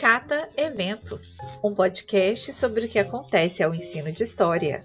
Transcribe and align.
Cata 0.00 0.48
Eventos, 0.56 1.36
um 1.62 1.74
podcast 1.74 2.54
sobre 2.54 2.86
o 2.86 2.88
que 2.88 2.98
acontece 2.98 3.62
ao 3.62 3.74
ensino 3.74 4.10
de 4.10 4.24
história. 4.24 4.82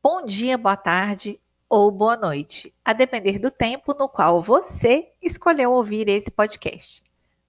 Bom 0.00 0.24
dia, 0.24 0.56
boa 0.56 0.76
tarde 0.76 1.40
ou 1.68 1.90
boa 1.90 2.16
noite, 2.16 2.72
a 2.84 2.92
depender 2.92 3.40
do 3.40 3.50
tempo 3.50 3.96
no 3.98 4.08
qual 4.08 4.40
você 4.40 5.08
escolheu 5.20 5.72
ouvir 5.72 6.08
esse 6.08 6.30
podcast. 6.30 7.02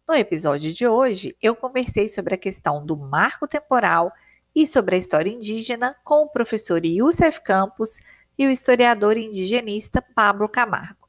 No 0.08 0.16
episódio 0.16 0.74
de 0.74 0.88
hoje, 0.88 1.38
eu 1.40 1.56
conversei 1.56 2.10
sobre 2.10 2.34
a 2.34 2.40
questão 2.40 2.84
do 2.84 2.98
marco 2.98 3.48
temporal 3.48 4.12
e 4.56 4.66
sobre 4.66 4.96
a 4.96 4.98
história 4.98 5.30
indígena 5.30 5.96
com 6.04 6.24
o 6.24 6.30
professor 6.30 6.84
Youssef 6.84 7.40
Campos 7.44 8.00
e 8.36 8.48
o 8.48 8.50
historiador 8.50 9.16
indigenista 9.16 10.02
Pablo 10.02 10.50
Camargo. 10.50 11.05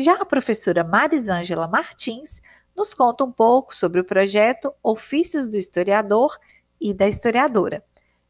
Já 0.00 0.14
a 0.14 0.24
professora 0.24 0.82
Marisângela 0.82 1.68
Martins 1.68 2.40
nos 2.74 2.94
conta 2.94 3.22
um 3.22 3.30
pouco 3.30 3.76
sobre 3.76 4.00
o 4.00 4.04
projeto 4.04 4.72
Ofícios 4.82 5.46
do 5.46 5.58
Historiador 5.58 6.38
e 6.80 6.94
da 6.94 7.06
Historiadora. 7.06 7.84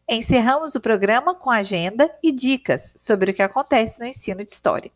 Encerramos 0.09 0.75
o 0.75 0.81
programa 0.81 1.33
com 1.33 1.49
agenda 1.49 2.13
e 2.21 2.33
dicas 2.33 2.93
sobre 2.97 3.31
o 3.31 3.35
que 3.35 3.41
acontece 3.41 4.01
no 4.01 4.07
ensino 4.07 4.45
de 4.45 4.51
história. 4.51 4.91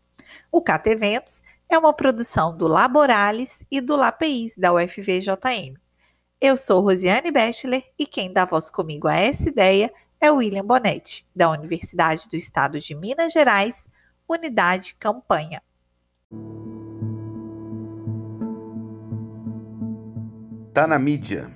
O 0.50 0.60
Cata 0.60 0.90
Eventos 0.90 1.44
é 1.68 1.78
uma 1.78 1.92
produção 1.92 2.56
do 2.56 2.66
Laborales 2.66 3.64
e 3.70 3.80
do 3.80 3.94
LAPIs 3.94 4.58
da 4.58 4.72
UFVJM. 4.72 5.76
Eu 6.40 6.56
sou 6.56 6.82
Rosiane 6.82 7.30
Bechler 7.30 7.84
e 7.96 8.04
quem 8.04 8.32
dá 8.32 8.44
voz 8.44 8.68
comigo 8.68 9.06
a 9.06 9.14
essa 9.14 9.48
ideia 9.48 9.94
é 10.20 10.28
William 10.28 10.64
Bonetti, 10.64 11.24
da 11.36 11.48
Universidade 11.50 12.28
do 12.28 12.36
Estado 12.36 12.80
de 12.80 12.96
Minas 12.96 13.32
Gerais, 13.32 13.88
Unidade 14.28 14.96
Campanha. 14.96 15.62
Tá 20.74 20.88
na 20.88 20.98
mídia. 20.98 21.48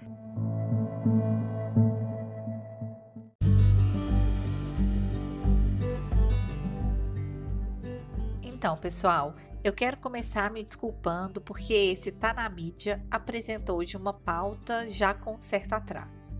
Então, 8.40 8.76
pessoal, 8.76 9.34
eu 9.64 9.72
quero 9.72 9.96
começar 9.96 10.52
me 10.52 10.62
desculpando 10.62 11.40
porque 11.40 11.74
esse 11.74 12.12
Tá 12.12 12.32
na 12.32 12.48
mídia 12.48 13.04
apresentou 13.10 13.78
hoje 13.78 13.96
uma 13.96 14.12
pauta 14.12 14.88
já 14.88 15.12
com 15.12 15.40
certo 15.40 15.72
atraso. 15.72 16.30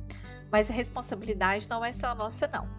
Mas 0.49 0.71
a 0.71 0.73
responsabilidade 0.73 1.69
não 1.69 1.85
é 1.85 1.93
só 1.93 2.15
nossa, 2.15 2.47
não. 2.47 2.78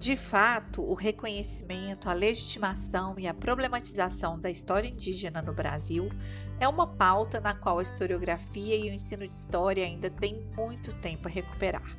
De 0.00 0.16
fato, 0.16 0.80
o 0.80 0.94
reconhecimento, 0.94 2.08
a 2.08 2.14
legitimação 2.14 3.16
e 3.18 3.28
a 3.28 3.34
problematização 3.34 4.40
da 4.40 4.50
história 4.50 4.88
indígena 4.88 5.42
no 5.42 5.52
Brasil 5.52 6.10
é 6.58 6.66
uma 6.66 6.86
pauta 6.86 7.38
na 7.38 7.52
qual 7.52 7.78
a 7.78 7.82
historiografia 7.82 8.76
e 8.76 8.88
o 8.88 8.94
ensino 8.94 9.28
de 9.28 9.34
história 9.34 9.84
ainda 9.84 10.08
têm 10.08 10.42
muito 10.56 10.94
tempo 11.02 11.28
a 11.28 11.30
recuperar. 11.30 11.98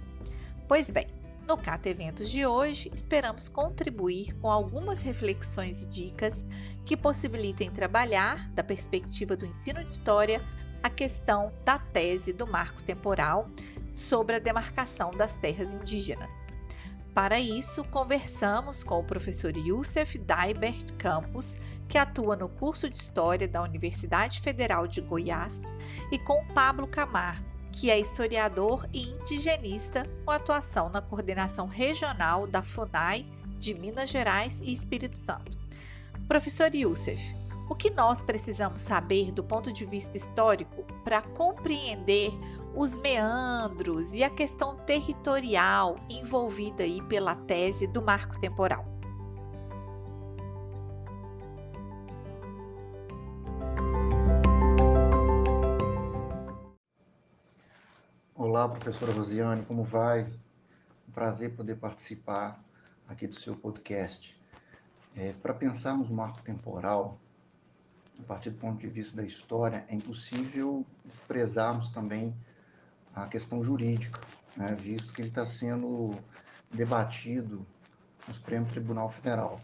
Pois 0.68 0.90
bem, 0.90 1.06
no 1.48 1.56
Cata 1.56 1.90
Eventos 1.90 2.32
de 2.32 2.44
hoje, 2.44 2.90
esperamos 2.92 3.48
contribuir 3.48 4.36
com 4.40 4.50
algumas 4.50 5.02
reflexões 5.02 5.84
e 5.84 5.86
dicas 5.86 6.48
que 6.84 6.98
possibilitem 6.98 7.70
trabalhar, 7.70 8.50
da 8.54 8.64
perspectiva 8.64 9.38
do 9.38 9.46
ensino 9.46 9.84
de 9.84 9.92
história, 9.92 10.44
a 10.82 10.90
questão 10.90 11.54
da 11.64 11.78
tese 11.78 12.34
do 12.34 12.48
marco 12.48 12.82
temporal 12.82 13.48
sobre 13.92 14.38
a 14.38 14.40
demarcação 14.40 15.12
das 15.12 15.38
terras 15.38 15.76
indígenas. 15.76 16.48
Para 17.14 17.40
isso, 17.42 17.84
conversamos 17.84 18.86
com 18.86 19.00
o 19.00 19.04
professor 19.04 19.56
Youssef 19.56 20.18
Daibert 20.18 20.94
Campos, 20.94 21.58
que 21.90 21.98
atua 21.98 22.38
no 22.38 22.48
curso 22.48 22.90
de 22.90 22.98
História 22.98 23.50
da 23.50 23.62
Universidade 23.62 24.40
Federal 24.40 24.88
de 24.88 25.02
Goiás, 25.02 25.74
e 26.10 26.18
com 26.18 26.46
Pablo 26.54 26.88
Camargo, 26.88 27.46
que 27.70 27.92
é 27.92 28.00
historiador 28.00 28.88
e 28.94 29.04
indigenista 29.04 30.08
com 30.24 30.32
atuação 30.32 30.90
na 30.90 31.02
coordenação 31.02 31.68
regional 31.68 32.48
da 32.48 32.64
FUNAI 32.64 33.26
de 33.60 33.74
Minas 33.74 34.10
Gerais 34.10 34.62
e 34.64 34.74
Espírito 34.74 35.20
Santo. 35.20 35.58
Professor 36.30 36.74
Youssef, 36.74 37.36
o 37.70 37.76
que 37.76 37.90
nós 37.90 38.24
precisamos 38.24 38.82
saber 38.82 39.34
do 39.34 39.44
ponto 39.44 39.72
de 39.72 39.86
vista 39.86 40.16
histórico 40.16 40.84
para 41.04 41.22
compreender 41.22 42.32
os 42.74 42.98
meandros 42.98 44.14
e 44.14 44.24
a 44.24 44.30
questão 44.30 44.78
territorial 44.78 45.98
envolvida 46.10 46.84
aí 46.84 47.02
pela 47.04 47.36
tese 47.36 47.86
do 47.88 48.02
marco 48.02 48.40
temporal. 48.40 48.86
Olá, 58.34 58.68
professora 58.68 59.12
Rosiane, 59.12 59.66
como 59.66 59.84
vai? 59.84 60.32
Um 61.08 61.12
prazer 61.12 61.56
poder 61.56 61.76
participar 61.76 62.64
aqui 63.08 63.28
do 63.28 63.36
seu 63.36 63.56
podcast. 63.56 64.36
É, 65.16 65.34
Para 65.34 65.54
pensarmos 65.54 66.10
no 66.10 66.16
marco 66.16 66.42
temporal, 66.42 67.20
a 68.18 68.24
partir 68.24 68.52
do 68.52 68.58
ponto 68.58 68.80
de 68.80 68.88
vista 68.88 69.16
da 69.16 69.24
história, 69.24 69.86
é 69.90 69.96
impossível 69.96 70.86
desprezarmos 71.04 71.90
também 71.90 72.34
a 73.16 73.28
questão 73.28 73.64
jurídica, 73.64 74.22
né, 74.56 74.76
visto 74.80 75.12
que 75.14 75.22
ele 75.22 75.30
está 75.30 75.46
sendo 75.46 76.16
debatido 76.72 77.66
no 78.28 78.34
Supremo 78.34 78.66
Tribunal 78.68 79.10
Federal. 79.12 79.60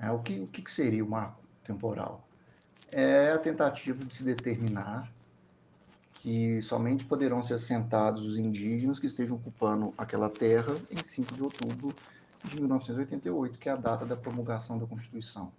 É, 0.00 0.10
o 0.10 0.18
que, 0.20 0.40
o 0.40 0.46
que 0.46 0.70
seria 0.70 1.04
o 1.04 1.08
marco 1.08 1.40
temporal? 1.64 2.26
É 2.92 3.32
a 3.32 3.38
tentativa 3.38 4.04
de 4.04 4.14
se 4.14 4.24
determinar 4.24 5.10
que 6.14 6.60
somente 6.62 7.04
poderão 7.04 7.42
ser 7.42 7.54
assentados 7.54 8.26
os 8.26 8.36
indígenas 8.36 8.98
que 8.98 9.06
estejam 9.06 9.36
ocupando 9.36 9.94
aquela 9.96 10.28
terra 10.28 10.74
em 10.90 10.96
5 10.96 11.34
de 11.34 11.42
outubro 11.42 11.94
de 12.44 12.60
1988, 12.60 13.58
que 13.58 13.68
é 13.68 13.72
a 13.72 13.76
data 13.76 14.04
da 14.04 14.16
promulgação 14.16 14.78
da 14.78 14.86
Constituição. 14.86 15.52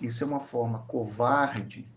Isso 0.00 0.22
é 0.22 0.26
uma 0.26 0.40
forma 0.40 0.80
covarde 0.80 1.88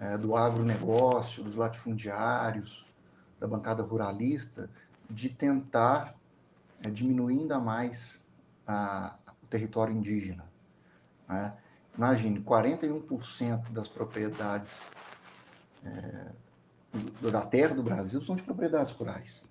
é, 0.00 0.16
do 0.16 0.34
agronegócio, 0.34 1.44
dos 1.44 1.54
latifundiários, 1.54 2.86
da 3.38 3.46
bancada 3.46 3.82
ruralista, 3.82 4.70
de 5.08 5.28
tentar 5.28 6.14
é, 6.82 6.88
diminuir 6.88 7.40
ainda 7.40 7.60
mais 7.60 8.24
a, 8.66 9.14
o 9.42 9.46
território 9.46 9.94
indígena. 9.94 10.44
Né? 11.28 11.52
Imagine, 11.96 12.40
41% 12.40 13.70
das 13.70 13.88
propriedades 13.88 14.90
é, 15.84 16.32
da 17.30 17.42
terra 17.42 17.74
do 17.74 17.82
Brasil 17.82 18.20
são 18.22 18.34
de 18.34 18.42
propriedades 18.42 18.94
rurais. 18.94 19.46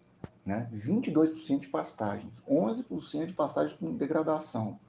Né? 0.45 0.67
22% 0.73 1.59
de 1.59 1.69
pastagens, 1.69 2.41
11% 2.49 3.27
de 3.27 3.33
pastagens 3.33 3.77
com 3.77 3.95
degradação. 3.95 4.79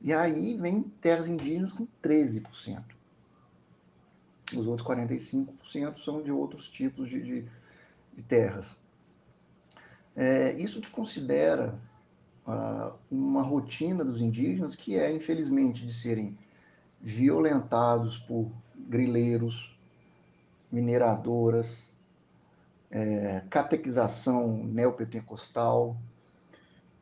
E 0.00 0.12
aí 0.12 0.56
vem 0.56 0.82
terras 0.82 1.26
indígenas 1.26 1.72
com 1.72 1.86
13%. 2.02 2.97
Os 4.56 4.66
outros 4.66 4.86
45% 4.86 5.98
são 5.98 6.22
de 6.22 6.30
outros 6.30 6.68
tipos 6.68 7.08
de, 7.08 7.20
de, 7.22 7.48
de 8.14 8.22
terras. 8.22 8.76
É, 10.16 10.52
isso 10.54 10.80
desconsidera 10.80 11.78
uh, 12.46 12.92
uma 13.10 13.42
rotina 13.42 14.04
dos 14.04 14.20
indígenas 14.20 14.74
que 14.74 14.96
é, 14.96 15.12
infelizmente, 15.12 15.86
de 15.86 15.92
serem 15.92 16.36
violentados 17.00 18.18
por 18.18 18.50
grileiros, 18.74 19.76
mineradoras, 20.72 21.88
é, 22.90 23.42
catequização 23.50 24.64
neopentecostal 24.64 25.96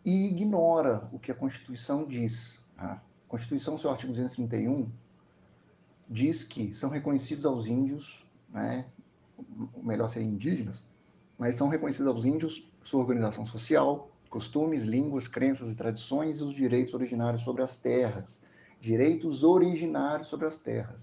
e 0.04 0.26
ignora 0.26 1.08
o 1.12 1.18
que 1.18 1.30
a 1.30 1.34
Constituição 1.34 2.04
diz. 2.04 2.62
A 2.76 3.00
Constituição, 3.28 3.78
seu 3.78 3.90
artigo 3.90 4.12
231, 4.12 4.90
diz 6.08 6.44
que 6.44 6.72
são 6.72 6.90
reconhecidos 6.90 7.44
aos 7.44 7.66
índios, 7.66 8.24
né, 8.48 8.86
melhor 9.82 10.08
ser 10.08 10.22
indígenas, 10.22 10.84
mas 11.38 11.56
são 11.56 11.68
reconhecidos 11.68 12.08
aos 12.08 12.24
índios 12.24 12.70
sua 12.82 13.00
organização 13.00 13.44
social, 13.44 14.10
costumes, 14.30 14.84
línguas, 14.84 15.28
crenças 15.28 15.72
e 15.72 15.76
tradições 15.76 16.38
e 16.38 16.42
os 16.42 16.54
direitos 16.54 16.94
originários 16.94 17.42
sobre 17.42 17.62
as 17.62 17.76
terras. 17.76 18.40
Direitos 18.80 19.42
originários 19.42 20.28
sobre 20.28 20.46
as 20.46 20.56
terras, 20.56 21.02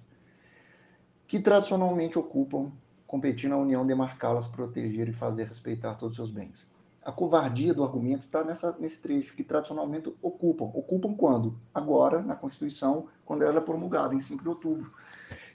que 1.28 1.40
tradicionalmente 1.40 2.18
ocupam, 2.18 2.72
competindo 3.08 3.52
na 3.52 3.58
União 3.58 3.86
demarcá-las, 3.86 4.48
proteger 4.48 5.10
e 5.10 5.14
fazer 5.14 5.48
respeitar 5.48 5.96
todos 5.96 6.12
os 6.12 6.16
seus 6.16 6.32
bens. 6.32 6.68
A 7.06 7.12
covardia 7.12 7.74
do 7.74 7.84
argumento 7.84 8.26
está 8.26 8.46
nesse 8.80 9.00
trecho, 9.00 9.36
que 9.36 9.44
tradicionalmente 9.44 10.14
ocupam. 10.22 10.66
Ocupam 10.66 11.14
quando? 11.14 11.58
Agora, 11.74 12.22
na 12.22 12.36
Constituição, 12.36 13.08
quando 13.26 13.44
ela 13.44 13.58
é 13.58 13.62
promulgada, 13.62 14.16
em 14.16 14.22
5 14.22 14.42
de 14.42 14.50
outubro. 14.50 14.94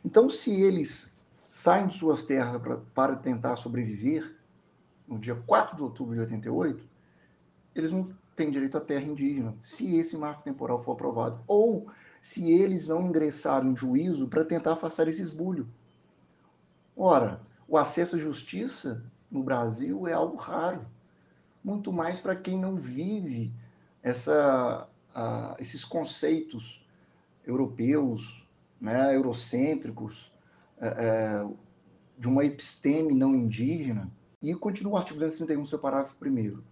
Então, 0.04 0.28
se 0.28 0.52
eles 0.52 1.14
saem 1.50 1.86
de 1.86 1.96
suas 1.96 2.22
terras 2.22 2.60
pra, 2.60 2.76
para 2.94 3.16
tentar 3.16 3.56
sobreviver, 3.56 4.36
no 5.06 5.18
dia 5.18 5.34
4 5.34 5.76
de 5.76 5.82
outubro 5.82 6.14
de 6.14 6.20
88, 6.20 6.84
eles 7.74 7.92
não 7.92 8.12
têm 8.36 8.50
direito 8.50 8.76
à 8.76 8.80
terra 8.80 9.04
indígena, 9.04 9.54
se 9.62 9.96
esse 9.96 10.16
marco 10.16 10.42
temporal 10.42 10.82
for 10.82 10.92
aprovado, 10.92 11.40
ou 11.46 11.90
se 12.20 12.50
eles 12.50 12.88
vão 12.88 13.02
ingressar 13.02 13.66
em 13.66 13.74
juízo 13.74 14.28
para 14.28 14.44
tentar 14.44 14.72
afastar 14.74 15.08
esse 15.08 15.22
esbulho. 15.22 15.66
Ora, 16.96 17.40
o 17.66 17.76
acesso 17.76 18.16
à 18.16 18.18
justiça 18.18 19.02
no 19.30 19.42
Brasil 19.42 20.06
é 20.06 20.12
algo 20.12 20.36
raro, 20.36 20.84
muito 21.68 21.92
mais 21.92 22.18
para 22.18 22.34
quem 22.34 22.58
não 22.58 22.76
vive 22.76 23.52
essa, 24.02 24.88
esses 25.58 25.84
conceitos 25.84 26.82
europeus, 27.46 28.46
né, 28.80 29.14
eurocêntricos, 29.14 30.32
é, 30.80 30.86
é, 30.88 31.48
de 32.18 32.26
uma 32.26 32.44
episteme 32.44 33.14
não 33.14 33.34
indígena. 33.34 34.10
E 34.40 34.54
continua 34.54 34.94
o 34.94 34.96
artigo 34.96 35.18
231, 35.18 35.66
seu 35.66 35.78
parágrafo 35.78 36.16
1 36.24 36.62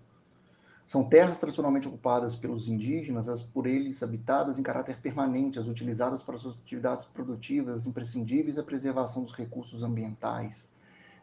são 0.87 1.03
terras 1.03 1.39
tradicionalmente 1.39 1.89
ocupadas 1.89 2.37
pelos 2.37 2.69
indígenas, 2.69 3.29
as 3.29 3.43
por 3.43 3.67
eles 3.67 4.03
habitadas 4.05 4.57
em 4.57 4.63
caráter 4.63 5.01
permanente, 5.01 5.59
as 5.59 5.67
utilizadas 5.67 6.23
para 6.23 6.39
suas 6.39 6.55
atividades 6.57 7.07
produtivas 7.07 7.87
imprescindíveis 7.87 8.57
à 8.57 8.63
preservação 8.63 9.25
dos 9.25 9.33
recursos 9.33 9.83
ambientais, 9.83 10.69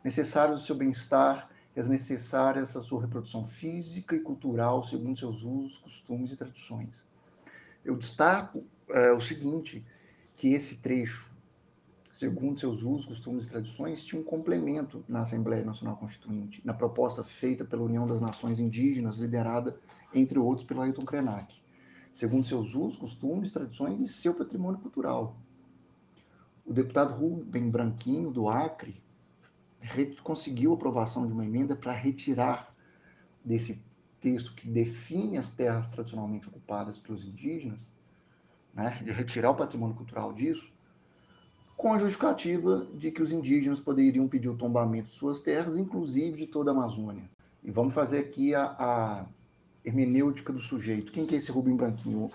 necessários 0.04 0.60
ao 0.60 0.66
seu 0.66 0.76
bem-estar 0.76 1.50
e 1.76 1.80
as 1.80 1.88
necessárias 1.88 2.76
à 2.76 2.82
sua 2.82 3.02
reprodução 3.02 3.46
física 3.46 4.16
e 4.16 4.20
cultural, 4.20 4.84
segundo 4.84 5.18
seus 5.18 5.44
usos, 5.44 5.78
costumes 5.80 6.32
e 6.32 6.38
tradições. 6.38 7.06
Eu 7.84 7.96
destaco 7.96 8.64
é, 8.90 9.12
o 9.12 9.20
seguinte, 9.20 9.86
que 10.36 10.54
esse 10.54 10.78
trecho 10.78 11.34
segundo 12.14 12.60
seus 12.60 12.84
usos, 12.84 13.06
costumes 13.06 13.48
e 13.48 13.50
tradições, 13.50 14.04
tinha 14.04 14.22
um 14.22 14.24
complemento 14.24 15.04
na 15.10 15.24
Assembleia 15.24 15.66
Nacional 15.66 15.98
Constituinte, 15.98 16.62
na 16.64 16.74
proposta 16.74 17.24
feita 17.24 17.66
pela 17.66 17.84
União 17.84 18.08
das 18.08 18.22
Nações 18.22 18.60
Indígenas, 18.60 19.18
liderada, 19.18 19.78
entre 20.14 20.38
outros, 20.40 20.66
pelo 20.66 20.82
Ayrton 20.82 21.04
Krenak, 21.04 21.62
segundo 22.14 22.46
seus 22.46 22.76
usos, 22.76 22.98
costumes, 22.98 23.52
tradições 23.52 24.00
e 24.00 24.08
seu 24.08 24.34
patrimônio 24.34 24.80
cultural. 24.80 25.36
O 26.66 26.72
deputado 26.72 27.14
Rubem 27.14 27.70
Branquinho, 27.70 28.32
do 28.32 28.48
Acre, 28.48 29.03
conseguiu 30.22 30.74
aprovação 30.74 31.28
de 31.28 31.34
uma 31.34 31.46
emenda 31.46 31.76
para 31.76 31.92
retirar 31.92 32.74
desse 33.44 33.82
texto 34.20 34.54
que 34.54 34.68
define 34.68 35.38
as 35.38 35.50
terras 35.50 35.88
tradicionalmente 35.90 36.48
ocupadas 36.48 36.98
pelos 36.98 37.26
indígenas, 37.26 37.92
né, 38.74 39.02
de 39.04 39.12
retirar 39.12 39.52
o 39.52 39.56
patrimônio 39.56 39.96
cultural 39.96 40.32
disso, 40.34 40.72
com 41.76 41.94
a 41.94 41.98
justificativa 41.98 42.88
de 42.94 43.12
que 43.12 43.22
os 43.22 43.34
indígenas 43.34 43.80
poderiam 43.80 44.28
pedir 44.28 44.48
o 44.48 44.56
tombamento 44.56 45.10
de 45.10 45.16
suas 45.16 45.40
terras, 45.42 45.76
inclusive 45.76 46.38
de 46.38 46.48
toda 46.48 46.72
a 46.72 46.74
Amazônia. 46.74 47.30
E 47.62 47.70
vamos 47.72 47.94
fazer 47.94 48.20
aqui 48.20 48.56
a, 48.56 48.76
a 48.80 49.26
hermenêutica 49.84 50.54
do 50.54 50.62
sujeito. 50.62 51.12
Quem 51.12 51.26
que 51.26 51.36
é 51.36 51.38
esse 51.38 51.52
Rubem 51.52 51.76
Branquinho? 51.76 52.32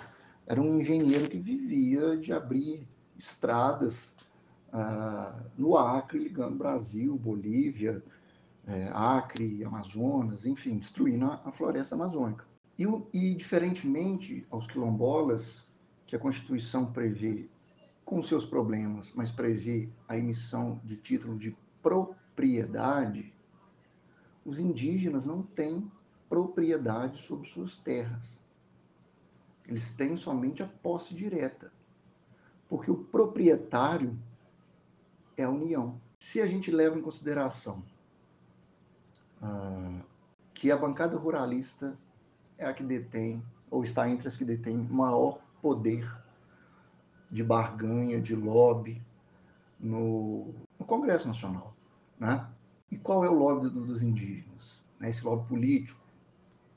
Era 0.46 0.60
um 0.60 0.78
engenheiro 0.78 1.28
que 1.28 1.38
vivia 1.38 2.16
de 2.16 2.32
abrir 2.32 2.86
estradas 3.16 4.14
uh, 4.72 5.50
no 5.56 5.76
Acre, 5.76 6.18
ligando 6.18 6.56
Brasil, 6.56 7.16
Bolívia, 7.16 8.02
é, 8.66 8.90
Acre, 8.92 9.64
Amazonas, 9.64 10.44
enfim, 10.44 10.76
destruindo 10.76 11.24
a, 11.24 11.40
a 11.44 11.52
floresta 11.52 11.94
amazônica. 11.94 12.44
E, 12.78 12.84
e, 13.12 13.34
diferentemente 13.34 14.46
aos 14.50 14.66
quilombolas, 14.66 15.68
que 16.06 16.14
a 16.14 16.18
Constituição 16.18 16.92
prevê 16.92 17.48
com 18.04 18.22
seus 18.22 18.44
problemas, 18.44 19.12
mas 19.14 19.30
prevê 19.30 19.88
a 20.06 20.16
emissão 20.16 20.80
de 20.84 20.96
título 20.96 21.38
de 21.38 21.56
propriedade, 21.82 23.34
os 24.44 24.58
indígenas 24.58 25.24
não 25.24 25.42
têm 25.42 25.90
propriedade 26.28 27.20
sobre 27.22 27.48
suas 27.48 27.76
terras. 27.76 28.38
Eles 29.66 29.92
têm 29.94 30.16
somente 30.16 30.62
a 30.62 30.66
posse 30.66 31.14
direta. 31.14 31.70
Porque 32.68 32.90
o 32.90 33.04
proprietário 33.04 34.18
é 35.42 35.44
a 35.44 35.50
União. 35.50 36.00
Se 36.18 36.40
a 36.40 36.46
gente 36.46 36.70
leva 36.70 36.98
em 36.98 37.02
consideração 37.02 37.82
ah, 39.40 40.00
que 40.52 40.70
a 40.70 40.76
bancada 40.76 41.16
ruralista 41.16 41.96
é 42.58 42.66
a 42.66 42.74
que 42.74 42.82
detém, 42.82 43.42
ou 43.70 43.84
está 43.84 44.08
entre 44.08 44.26
as 44.26 44.36
que 44.36 44.44
detêm, 44.44 44.76
maior 44.76 45.40
poder 45.62 46.10
de 47.30 47.44
barganha, 47.44 48.20
de 48.20 48.34
lobby 48.34 49.00
no, 49.78 50.52
no 50.78 50.84
Congresso 50.84 51.28
Nacional. 51.28 51.74
Né? 52.18 52.44
E 52.90 52.98
qual 52.98 53.24
é 53.24 53.30
o 53.30 53.34
lobby 53.34 53.68
do, 53.68 53.84
dos 53.84 54.02
indígenas? 54.02 54.82
Né? 54.98 55.10
Esse 55.10 55.24
lobby 55.24 55.46
político, 55.46 56.00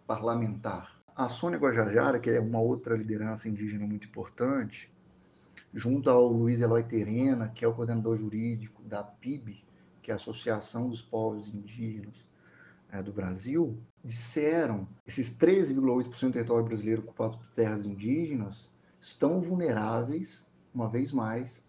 parlamentar. 0.05 0.95
A 1.15 1.27
Sônia 1.27 1.57
Guajajara, 1.57 2.19
que 2.19 2.29
é 2.29 2.39
uma 2.39 2.59
outra 2.59 2.95
liderança 2.95 3.49
indígena 3.49 3.85
muito 3.85 4.07
importante, 4.07 4.91
junto 5.73 6.09
ao 6.09 6.27
Luiz 6.27 6.61
Eloy 6.61 6.83
Terena, 6.83 7.49
que 7.49 7.63
é 7.63 7.67
o 7.67 7.73
coordenador 7.73 8.17
jurídico 8.17 8.83
da 8.83 9.03
PIB, 9.03 9.63
que 10.01 10.11
é 10.11 10.13
a 10.13 10.17
Associação 10.17 10.89
dos 10.89 11.01
Povos 11.01 11.47
Indígenas 11.47 12.27
é, 12.91 13.01
do 13.01 13.13
Brasil, 13.13 13.77
disseram 14.03 14.87
esses 15.05 15.29
13,8% 15.37 16.27
do 16.27 16.31
território 16.31 16.65
brasileiro 16.65 17.01
ocupado 17.03 17.37
por 17.37 17.47
terras 17.51 17.85
indígenas 17.85 18.69
estão 18.99 19.41
vulneráveis, 19.41 20.47
uma 20.73 20.87
vez 20.87 21.11
mais, 21.11 21.63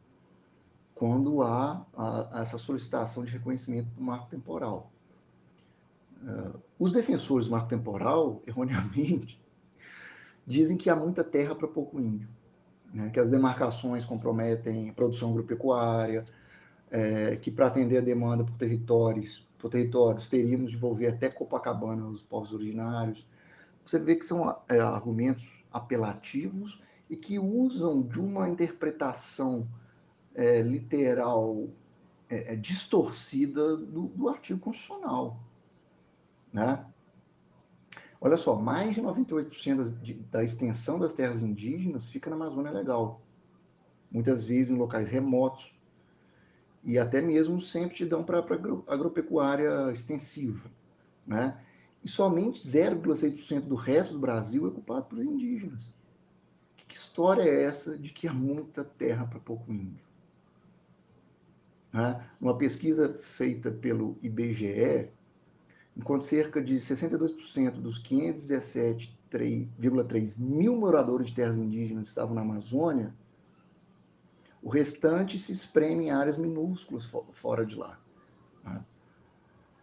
quando 0.94 1.42
há 1.42 1.86
a, 1.94 2.38
a 2.38 2.42
essa 2.42 2.58
solicitação 2.58 3.24
de 3.24 3.32
reconhecimento 3.32 3.88
do 3.90 4.02
marco 4.02 4.28
temporal. 4.28 4.92
Uh, 6.22 6.60
os 6.78 6.92
defensores 6.92 7.46
do 7.46 7.52
marco 7.52 7.68
temporal, 7.68 8.42
erroneamente, 8.46 9.40
dizem 10.46 10.76
que 10.76 10.90
há 10.90 10.96
muita 10.96 11.24
terra 11.24 11.54
para 11.54 11.66
pouco 11.66 12.00
índio, 12.00 12.28
né? 12.92 13.10
que 13.10 13.18
as 13.18 13.30
demarcações 13.30 14.04
comprometem 14.04 14.92
produção 14.92 15.30
agropecuária, 15.30 16.24
é, 16.90 17.36
que 17.36 17.50
para 17.50 17.66
atender 17.66 17.98
a 17.98 18.02
demanda 18.02 18.44
por 18.44 18.56
territórios, 18.56 19.46
por 19.58 19.70
territórios 19.70 20.28
teríamos 20.28 20.70
de 20.70 20.76
envolver 20.76 21.06
até 21.06 21.28
Copacabana 21.28 22.06
os 22.06 22.22
povos 22.22 22.52
originários. 22.52 23.26
Você 23.84 23.98
vê 23.98 24.16
que 24.16 24.26
são 24.26 24.56
é, 24.68 24.78
argumentos 24.78 25.64
apelativos 25.72 26.82
e 27.08 27.16
que 27.16 27.38
usam 27.38 28.02
de 28.02 28.20
uma 28.20 28.48
interpretação 28.48 29.66
é, 30.34 30.60
literal 30.62 31.68
é, 32.28 32.54
é, 32.54 32.56
distorcida 32.56 33.76
do, 33.76 34.08
do, 34.08 34.28
artigo 34.28 34.58
constitucional. 34.58 35.38
Né? 36.52 36.84
Olha 38.24 38.36
só, 38.36 38.54
mais 38.54 38.94
de 38.94 39.02
98% 39.02 40.00
de, 40.00 40.14
da 40.14 40.44
extensão 40.44 40.96
das 40.96 41.12
terras 41.12 41.42
indígenas 41.42 42.08
fica 42.08 42.30
na 42.30 42.36
Amazônia 42.36 42.70
Legal. 42.70 43.20
Muitas 44.12 44.44
vezes 44.44 44.70
em 44.70 44.76
locais 44.76 45.08
remotos, 45.08 45.74
e 46.84 47.00
até 47.00 47.20
mesmo 47.20 47.60
sem 47.60 47.84
aptidão 47.84 48.22
para 48.22 48.38
agropecuária 48.38 49.90
extensiva. 49.90 50.70
Né? 51.26 51.60
E 52.04 52.08
somente 52.08 52.60
0,6% 52.60 53.62
do 53.62 53.74
resto 53.74 54.12
do 54.12 54.20
Brasil 54.20 54.66
é 54.66 54.68
ocupado 54.68 55.06
por 55.06 55.18
indígenas. 55.18 55.92
Que 56.86 56.94
história 56.94 57.42
é 57.42 57.64
essa 57.64 57.98
de 57.98 58.12
que 58.12 58.28
há 58.28 58.32
muita 58.32 58.84
terra 58.84 59.26
para 59.26 59.40
pouco 59.40 59.72
índio? 59.72 60.04
Né? 61.92 62.24
Uma 62.40 62.56
pesquisa 62.56 63.18
feita 63.20 63.68
pelo 63.68 64.16
IBGE, 64.22 65.10
enquanto 65.96 66.24
cerca 66.24 66.62
de 66.62 66.74
62% 66.76 67.72
dos 67.72 68.02
517,3 68.02 70.38
mil 70.38 70.76
moradores 70.76 71.28
de 71.28 71.34
terras 71.34 71.56
indígenas 71.56 72.08
estavam 72.08 72.34
na 72.34 72.42
Amazônia, 72.42 73.14
o 74.62 74.68
restante 74.68 75.38
se 75.38 75.52
espreme 75.52 76.06
em 76.06 76.10
áreas 76.10 76.38
minúsculas 76.38 77.04
fora 77.32 77.66
de 77.66 77.74
lá. 77.74 77.98
Né? 78.64 78.80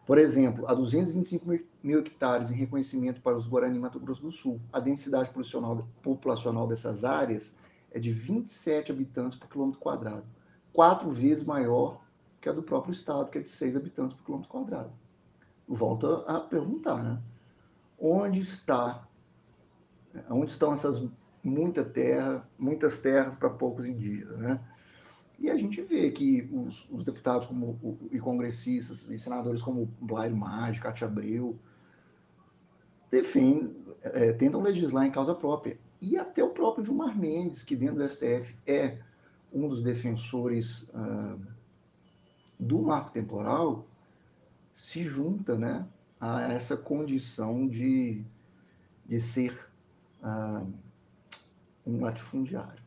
Por 0.05 0.17
exemplo, 0.17 0.65
há 0.67 0.73
225 0.73 1.59
mil 1.83 1.99
hectares 1.99 2.49
em 2.49 2.55
reconhecimento 2.55 3.21
para 3.21 3.35
os 3.35 3.45
Guarani 3.45 3.77
Mato 3.77 3.99
Grosso 3.99 4.21
do 4.21 4.31
Sul. 4.31 4.59
A 4.71 4.79
densidade 4.79 5.31
populacional 6.01 6.65
dessas 6.65 7.03
áreas 7.03 7.53
é 7.91 7.99
de 7.99 8.11
27 8.11 8.91
habitantes 8.91 9.37
por 9.37 9.49
quilômetro 9.49 9.79
quadrado, 9.79 10.23
quatro 10.71 11.11
vezes 11.11 11.43
maior 11.43 12.01
que 12.39 12.47
a 12.47 12.53
do 12.53 12.63
próprio 12.63 12.91
estado, 12.91 13.29
que 13.29 13.37
é 13.37 13.41
de 13.41 13.49
6 13.49 13.75
habitantes 13.75 14.15
por 14.15 14.23
quilômetro 14.23 14.49
quadrado. 14.49 14.91
Volto 15.69 16.25
a 16.27 16.39
perguntar, 16.39 17.03
né? 17.03 17.21
Onde 17.99 18.39
está, 18.39 19.07
onde 20.29 20.51
estão 20.51 20.73
essas 20.73 21.07
muita 21.43 21.83
terra, 21.85 22.43
muitas 22.57 22.97
terras 22.97 23.35
para 23.35 23.49
poucos 23.51 23.85
indígenas, 23.85 24.37
né? 24.39 24.59
E 25.37 25.49
a 25.49 25.55
gente 25.55 25.81
vê 25.81 26.11
que 26.11 26.49
os, 26.51 26.85
os 26.91 27.05
deputados 27.05 27.47
como, 27.47 27.79
e 28.11 28.19
congressistas 28.19 29.07
e 29.09 29.17
senadores 29.17 29.61
como 29.61 29.89
Blair 30.01 30.35
Maggi, 30.35 30.81
Cátia 30.81 31.07
Abreu, 31.07 31.57
defendem, 33.09 33.73
é, 34.01 34.33
tentam 34.33 34.61
legislar 34.61 35.05
em 35.05 35.11
causa 35.11 35.33
própria. 35.33 35.77
E 36.01 36.17
até 36.17 36.43
o 36.43 36.49
próprio 36.49 36.83
Gilmar 36.83 37.17
Mendes, 37.17 37.63
que 37.63 37.75
dentro 37.75 37.97
do 37.97 38.09
STF 38.09 38.55
é 38.67 38.97
um 39.53 39.67
dos 39.67 39.81
defensores 39.81 40.89
ah, 40.93 41.37
do 42.59 42.81
marco 42.81 43.11
temporal, 43.11 43.85
se 44.79 45.05
junta 45.05 45.57
né, 45.57 45.85
a 46.19 46.53
essa 46.53 46.77
condição 46.77 47.67
de, 47.67 48.23
de 49.05 49.19
ser 49.19 49.69
ah, 50.23 50.63
um 51.85 52.01
latifundiário, 52.01 52.81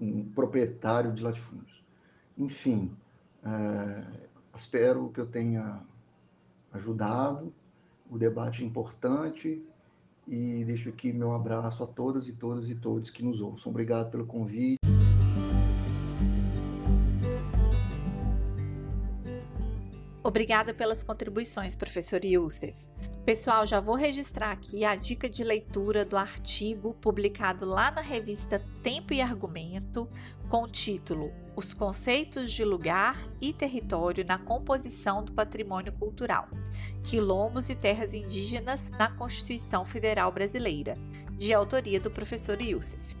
um 0.00 0.28
proprietário 0.30 1.12
de 1.12 1.22
latifúndios. 1.22 1.82
Enfim, 2.36 2.94
é, 3.44 4.04
espero 4.56 5.10
que 5.10 5.20
eu 5.20 5.26
tenha 5.26 5.80
ajudado. 6.72 7.54
O 8.10 8.18
debate 8.18 8.62
é 8.62 8.66
importante 8.66 9.64
e 10.26 10.64
deixo 10.64 10.88
aqui 10.88 11.12
meu 11.12 11.32
abraço 11.34 11.84
a 11.84 11.86
todas 11.86 12.26
e 12.26 12.32
todas 12.32 12.68
e 12.68 12.74
todos 12.74 13.10
que 13.10 13.22
nos 13.22 13.40
ouçam. 13.40 13.70
Obrigado 13.70 14.10
pelo 14.10 14.26
convite. 14.26 14.80
Obrigada 20.32 20.72
pelas 20.72 21.02
contribuições, 21.02 21.76
professor 21.76 22.24
Youssef. 22.24 22.88
Pessoal, 23.22 23.66
já 23.66 23.80
vou 23.80 23.94
registrar 23.94 24.50
aqui 24.50 24.82
a 24.82 24.96
dica 24.96 25.28
de 25.28 25.44
leitura 25.44 26.06
do 26.06 26.16
artigo 26.16 26.94
publicado 26.94 27.66
lá 27.66 27.90
na 27.90 28.00
revista 28.00 28.58
Tempo 28.82 29.12
e 29.12 29.20
Argumento, 29.20 30.08
com 30.48 30.62
o 30.62 30.66
título 30.66 31.30
Os 31.54 31.74
conceitos 31.74 32.50
de 32.50 32.64
lugar 32.64 33.14
e 33.42 33.52
território 33.52 34.24
na 34.24 34.38
composição 34.38 35.22
do 35.22 35.32
patrimônio 35.32 35.92
cultural: 35.92 36.48
Quilombos 37.04 37.68
e 37.68 37.74
terras 37.74 38.14
indígenas 38.14 38.88
na 38.88 39.10
Constituição 39.10 39.84
Federal 39.84 40.32
Brasileira, 40.32 40.96
de 41.32 41.52
autoria 41.52 42.00
do 42.00 42.10
professor 42.10 42.58
Youssef. 42.58 43.18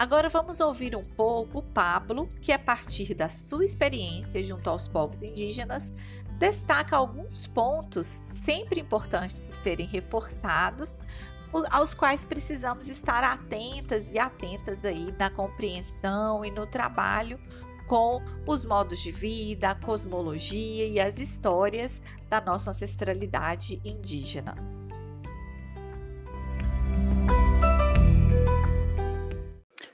Agora 0.00 0.30
vamos 0.30 0.60
ouvir 0.60 0.96
um 0.96 1.04
pouco 1.04 1.58
o 1.58 1.62
Pablo, 1.62 2.26
que 2.40 2.52
a 2.52 2.58
partir 2.58 3.12
da 3.12 3.28
sua 3.28 3.66
experiência 3.66 4.42
junto 4.42 4.70
aos 4.70 4.88
povos 4.88 5.22
indígenas, 5.22 5.92
destaca 6.40 6.96
alguns 6.96 7.46
pontos 7.46 8.06
sempre 8.06 8.80
importantes 8.80 9.36
de 9.36 9.52
serem 9.52 9.86
reforçados, 9.86 11.02
aos 11.70 11.92
quais 11.92 12.24
precisamos 12.24 12.88
estar 12.88 13.22
atentas 13.22 14.14
e 14.14 14.18
atentas 14.18 14.86
aí 14.86 15.14
na 15.18 15.28
compreensão 15.28 16.42
e 16.42 16.50
no 16.50 16.66
trabalho 16.66 17.38
com 17.86 18.22
os 18.46 18.64
modos 18.64 19.00
de 19.00 19.12
vida, 19.12 19.70
a 19.70 19.74
cosmologia 19.74 20.86
e 20.86 20.98
as 20.98 21.18
histórias 21.18 22.02
da 22.30 22.40
nossa 22.40 22.70
ancestralidade 22.70 23.78
indígena. 23.84 24.54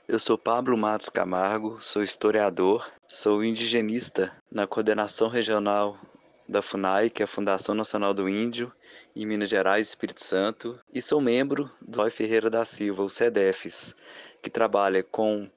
Eu 0.07 0.19
sou 0.19 0.37
Pablo 0.37 0.77
Matos 0.77 1.09
Camargo, 1.09 1.77
sou 1.81 2.01
historiador, 2.01 2.89
sou 3.05 3.43
indigenista 3.43 4.31
na 4.49 4.65
coordenação 4.65 5.27
regional 5.27 5.99
da 6.47 6.61
FUNAI, 6.61 7.09
que 7.09 7.21
é 7.21 7.25
a 7.25 7.27
Fundação 7.27 7.75
Nacional 7.75 8.13
do 8.13 8.29
Índio, 8.29 8.71
em 9.15 9.25
Minas 9.25 9.49
Gerais 9.49 9.89
Espírito 9.89 10.23
Santo, 10.23 10.79
e 10.93 11.01
sou 11.01 11.19
membro 11.19 11.69
do 11.81 11.97
Lói 11.97 12.09
Ferreira 12.09 12.49
da 12.49 12.63
Silva, 12.63 13.03
o 13.03 13.09
CEDEFES, 13.09 13.93
que 14.41 14.49
trabalha 14.49 15.03
com 15.03 15.49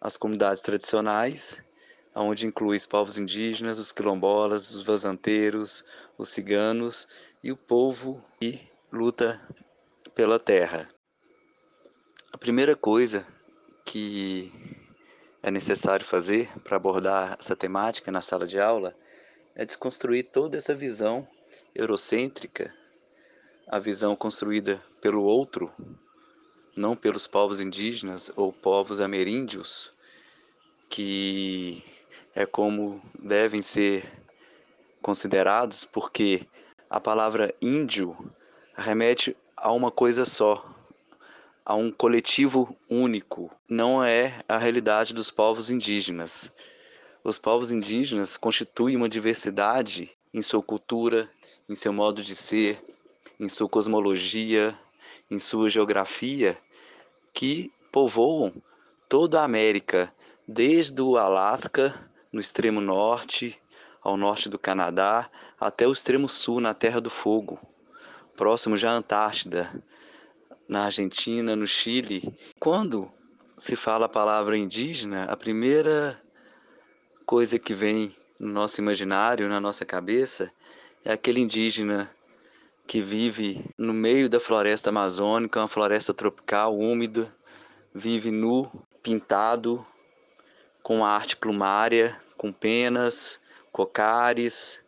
as 0.00 0.16
comunidades 0.16 0.62
tradicionais, 0.62 1.62
onde 2.14 2.46
inclui 2.46 2.76
os 2.76 2.86
povos 2.86 3.18
indígenas, 3.18 3.78
os 3.78 3.92
quilombolas, 3.92 4.70
os 4.70 4.82
vazanteiros, 4.82 5.84
os 6.16 6.30
ciganos 6.30 7.06
e 7.42 7.52
o 7.52 7.56
povo 7.56 8.24
que 8.40 8.60
luta 8.90 9.40
pela 10.14 10.38
terra. 10.38 10.88
A 12.32 12.38
primeira 12.38 12.74
coisa 12.74 13.26
que 13.84 14.52
é 15.42 15.50
necessário 15.50 16.04
fazer 16.04 16.48
para 16.62 16.76
abordar 16.76 17.36
essa 17.38 17.56
temática 17.56 18.10
na 18.10 18.20
sala 18.20 18.46
de 18.46 18.58
aula 18.60 18.94
é 19.60 19.64
desconstruir 19.66 20.22
toda 20.22 20.56
essa 20.56 20.74
visão 20.74 21.28
eurocêntrica, 21.74 22.74
a 23.68 23.78
visão 23.78 24.16
construída 24.16 24.82
pelo 25.02 25.22
outro, 25.22 25.70
não 26.74 26.96
pelos 26.96 27.26
povos 27.26 27.60
indígenas 27.60 28.32
ou 28.34 28.54
povos 28.54 29.02
ameríndios, 29.02 29.92
que 30.88 31.84
é 32.34 32.46
como 32.46 33.02
devem 33.18 33.60
ser 33.60 34.10
considerados, 35.02 35.84
porque 35.84 36.40
a 36.88 36.98
palavra 36.98 37.54
índio 37.60 38.16
remete 38.74 39.36
a 39.54 39.70
uma 39.72 39.90
coisa 39.90 40.24
só, 40.24 40.74
a 41.66 41.74
um 41.74 41.92
coletivo 41.92 42.74
único, 42.88 43.54
não 43.68 44.02
é 44.02 44.42
a 44.48 44.56
realidade 44.56 45.12
dos 45.12 45.30
povos 45.30 45.68
indígenas. 45.68 46.50
Os 47.22 47.36
povos 47.38 47.70
indígenas 47.70 48.38
constituem 48.38 48.96
uma 48.96 49.08
diversidade 49.08 50.10
em 50.32 50.40
sua 50.40 50.62
cultura, 50.62 51.30
em 51.68 51.74
seu 51.74 51.92
modo 51.92 52.22
de 52.22 52.34
ser, 52.34 52.82
em 53.38 53.46
sua 53.46 53.68
cosmologia, 53.68 54.78
em 55.30 55.38
sua 55.38 55.68
geografia, 55.68 56.58
que 57.34 57.70
povoam 57.92 58.54
toda 59.06 59.40
a 59.40 59.44
América, 59.44 60.10
desde 60.48 61.02
o 61.02 61.18
Alasca, 61.18 61.94
no 62.32 62.40
extremo 62.40 62.80
norte, 62.80 63.60
ao 64.00 64.16
norte 64.16 64.48
do 64.48 64.58
Canadá, 64.58 65.30
até 65.60 65.86
o 65.86 65.92
extremo 65.92 66.26
sul, 66.26 66.58
na 66.58 66.72
Terra 66.72 67.02
do 67.02 67.10
Fogo, 67.10 67.60
próximo 68.34 68.78
já 68.78 68.92
à 68.92 68.94
Antártida, 68.94 69.70
na 70.66 70.84
Argentina, 70.84 71.54
no 71.54 71.66
Chile. 71.66 72.34
Quando 72.58 73.12
se 73.58 73.76
fala 73.76 74.06
a 74.06 74.08
palavra 74.08 74.56
indígena, 74.56 75.24
a 75.24 75.36
primeira 75.36 76.18
coisa 77.30 77.60
que 77.60 77.72
vem 77.72 78.12
no 78.40 78.48
nosso 78.48 78.80
imaginário, 78.80 79.48
na 79.48 79.60
nossa 79.60 79.86
cabeça, 79.86 80.50
é 81.04 81.12
aquele 81.12 81.38
indígena 81.38 82.10
que 82.88 83.00
vive 83.00 83.64
no 83.78 83.94
meio 83.94 84.28
da 84.28 84.40
floresta 84.40 84.90
amazônica, 84.90 85.60
uma 85.60 85.68
floresta 85.68 86.12
tropical 86.12 86.76
úmida, 86.76 87.32
vive 87.94 88.32
nu, 88.32 88.68
pintado, 89.00 89.86
com 90.82 91.04
arte 91.04 91.36
plumária, 91.36 92.20
com 92.36 92.52
penas, 92.52 93.38
cocares, 93.70 94.82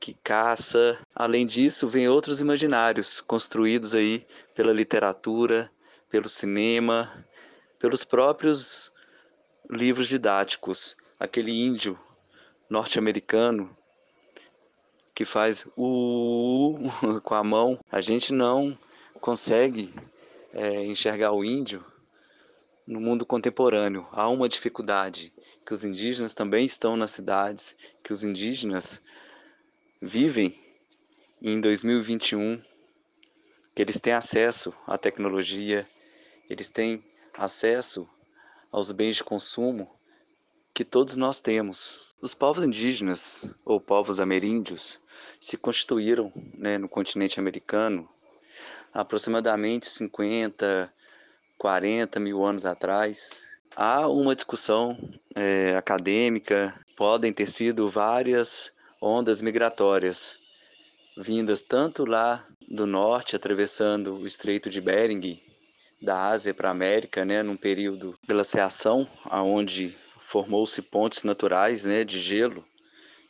que 0.00 0.14
caça. 0.14 0.98
Além 1.14 1.46
disso, 1.46 1.86
vem 1.86 2.08
outros 2.08 2.40
imaginários 2.40 3.20
construídos 3.20 3.92
aí 3.92 4.26
pela 4.54 4.72
literatura, 4.72 5.70
pelo 6.08 6.26
cinema, 6.26 7.22
pelos 7.78 8.02
próprios 8.02 8.90
livros 9.68 10.08
didáticos 10.08 10.96
aquele 11.22 11.52
índio 11.52 11.96
norte-americano 12.68 13.76
que 15.14 15.24
faz 15.24 15.64
o 15.76 16.76
com 17.22 17.34
a 17.34 17.44
mão, 17.44 17.78
a 17.88 18.00
gente 18.00 18.32
não 18.32 18.76
consegue 19.20 19.94
é, 20.52 20.84
enxergar 20.84 21.30
o 21.30 21.44
índio 21.44 21.84
no 22.84 23.00
mundo 23.00 23.24
contemporâneo. 23.24 24.04
Há 24.10 24.28
uma 24.28 24.48
dificuldade 24.48 25.32
que 25.64 25.72
os 25.72 25.84
indígenas 25.84 26.34
também 26.34 26.66
estão 26.66 26.96
nas 26.96 27.12
cidades, 27.12 27.76
que 28.02 28.12
os 28.12 28.24
indígenas 28.24 29.00
vivem 30.00 30.58
em 31.40 31.60
2021, 31.60 32.60
que 33.72 33.80
eles 33.80 34.00
têm 34.00 34.12
acesso 34.12 34.74
à 34.88 34.98
tecnologia, 34.98 35.88
eles 36.50 36.68
têm 36.68 37.04
acesso 37.32 38.08
aos 38.72 38.90
bens 38.90 39.18
de 39.18 39.24
consumo 39.24 39.88
que 40.74 40.84
todos 40.84 41.16
nós 41.16 41.40
temos. 41.40 42.14
Os 42.20 42.34
povos 42.34 42.64
indígenas 42.64 43.52
ou 43.64 43.80
povos 43.80 44.20
ameríndios 44.20 44.98
se 45.40 45.56
constituíram 45.56 46.32
né, 46.54 46.78
no 46.78 46.88
continente 46.88 47.38
americano 47.38 48.08
aproximadamente 48.92 49.88
50, 49.88 50.92
40 51.58 52.20
mil 52.20 52.44
anos 52.44 52.66
atrás. 52.66 53.40
Há 53.74 54.06
uma 54.06 54.34
discussão 54.34 54.96
é, 55.34 55.74
acadêmica, 55.76 56.74
podem 56.96 57.32
ter 57.32 57.46
sido 57.46 57.88
várias 57.88 58.70
ondas 59.00 59.40
migratórias 59.40 60.36
vindas 61.16 61.62
tanto 61.62 62.04
lá 62.04 62.46
do 62.68 62.86
norte, 62.86 63.36
atravessando 63.36 64.14
o 64.14 64.26
Estreito 64.26 64.70
de 64.70 64.80
Bering, 64.80 65.40
da 66.00 66.28
Ásia 66.28 66.54
para 66.54 66.68
a 66.68 66.72
América, 66.72 67.24
né, 67.24 67.42
num 67.42 67.56
período 67.56 68.14
de 68.22 68.26
glaciação, 68.26 69.06
aonde 69.24 69.94
formou-se 70.32 70.80
pontes 70.80 71.24
naturais 71.24 71.84
né, 71.84 72.04
de 72.04 72.18
gelo 72.18 72.64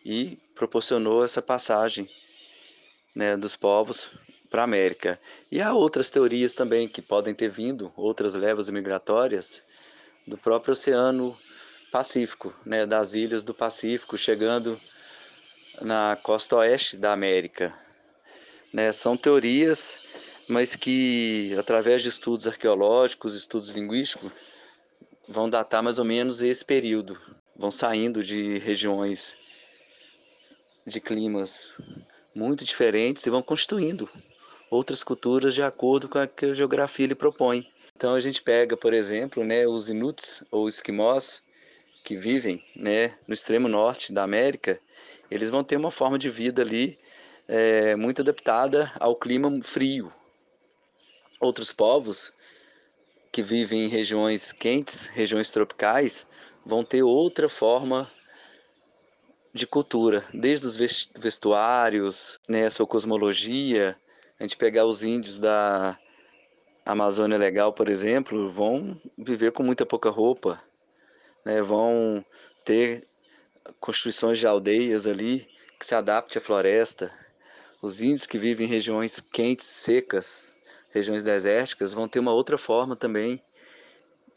e 0.04 0.38
proporcionou 0.54 1.24
essa 1.24 1.42
passagem 1.42 2.08
né, 3.12 3.36
dos 3.36 3.56
povos 3.56 4.08
para 4.48 4.62
a 4.62 4.64
América. 4.64 5.20
E 5.50 5.60
há 5.60 5.74
outras 5.74 6.10
teorias 6.10 6.54
também 6.54 6.86
que 6.86 7.02
podem 7.02 7.34
ter 7.34 7.50
vindo, 7.50 7.92
outras 7.96 8.34
levas 8.34 8.70
migratórias 8.70 9.64
do 10.24 10.38
próprio 10.38 10.72
Oceano 10.72 11.36
Pacífico, 11.90 12.54
né, 12.64 12.86
das 12.86 13.14
ilhas 13.14 13.42
do 13.42 13.52
Pacífico, 13.52 14.16
chegando 14.16 14.80
na 15.80 16.16
costa 16.22 16.54
oeste 16.54 16.96
da 16.96 17.12
América. 17.12 17.74
Né, 18.72 18.92
são 18.92 19.16
teorias, 19.16 20.00
mas 20.48 20.76
que, 20.76 21.52
através 21.58 22.00
de 22.00 22.10
estudos 22.10 22.46
arqueológicos, 22.46 23.34
estudos 23.34 23.70
linguísticos, 23.70 24.30
vão 25.28 25.48
datar 25.48 25.82
mais 25.82 25.98
ou 25.98 26.04
menos 26.04 26.42
esse 26.42 26.64
período. 26.64 27.18
Vão 27.56 27.70
saindo 27.70 28.22
de 28.22 28.58
regiões 28.58 29.34
de 30.86 31.00
climas 31.00 31.74
muito 32.34 32.64
diferentes 32.64 33.24
e 33.26 33.30
vão 33.30 33.42
constituindo 33.42 34.08
outras 34.70 35.04
culturas 35.04 35.54
de 35.54 35.62
acordo 35.62 36.08
com 36.08 36.18
a 36.18 36.26
que 36.26 36.46
a 36.46 36.54
geografia 36.54 37.06
lhe 37.06 37.14
propõe. 37.14 37.68
Então 37.94 38.14
a 38.14 38.20
gente 38.20 38.42
pega, 38.42 38.76
por 38.76 38.94
exemplo, 38.94 39.44
né, 39.44 39.66
os 39.66 39.90
inuits 39.90 40.42
ou 40.50 40.66
esquimós 40.66 41.42
que 42.02 42.16
vivem 42.16 42.64
né, 42.74 43.14
no 43.28 43.34
extremo 43.34 43.68
norte 43.68 44.12
da 44.12 44.22
América, 44.22 44.80
eles 45.30 45.50
vão 45.50 45.62
ter 45.62 45.76
uma 45.76 45.90
forma 45.90 46.18
de 46.18 46.30
vida 46.30 46.62
ali 46.62 46.98
é, 47.46 47.94
muito 47.94 48.22
adaptada 48.22 48.90
ao 48.98 49.14
clima 49.14 49.50
frio. 49.62 50.12
Outros 51.38 51.72
povos 51.72 52.32
que 53.32 53.42
vivem 53.42 53.86
em 53.86 53.88
regiões 53.88 54.52
quentes, 54.52 55.06
regiões 55.06 55.50
tropicais, 55.50 56.26
vão 56.64 56.84
ter 56.84 57.02
outra 57.02 57.48
forma 57.48 58.08
de 59.54 59.66
cultura, 59.66 60.24
desde 60.32 60.66
os 60.66 60.76
vestuários, 60.76 62.38
né, 62.46 62.66
a 62.66 62.70
sua 62.70 62.86
cosmologia. 62.86 63.96
A 64.38 64.42
gente 64.42 64.56
pegar 64.56 64.84
os 64.84 65.02
índios 65.02 65.38
da 65.38 65.98
Amazônia 66.84 67.38
Legal, 67.38 67.72
por 67.72 67.88
exemplo, 67.88 68.50
vão 68.50 69.00
viver 69.16 69.52
com 69.52 69.62
muita 69.62 69.86
pouca 69.86 70.10
roupa, 70.10 70.62
né, 71.44 71.62
vão 71.62 72.24
ter 72.64 73.08
construções 73.80 74.38
de 74.38 74.46
aldeias 74.46 75.06
ali 75.06 75.48
que 75.78 75.86
se 75.86 75.94
adapte 75.94 76.36
à 76.36 76.40
floresta. 76.40 77.10
Os 77.80 78.02
índios 78.02 78.26
que 78.26 78.38
vivem 78.38 78.66
em 78.66 78.70
regiões 78.70 79.20
quentes, 79.20 79.66
secas, 79.66 80.51
regiões 80.92 81.24
desérticas, 81.24 81.92
vão 81.92 82.06
ter 82.06 82.18
uma 82.18 82.32
outra 82.32 82.56
forma 82.56 82.94
também 82.94 83.40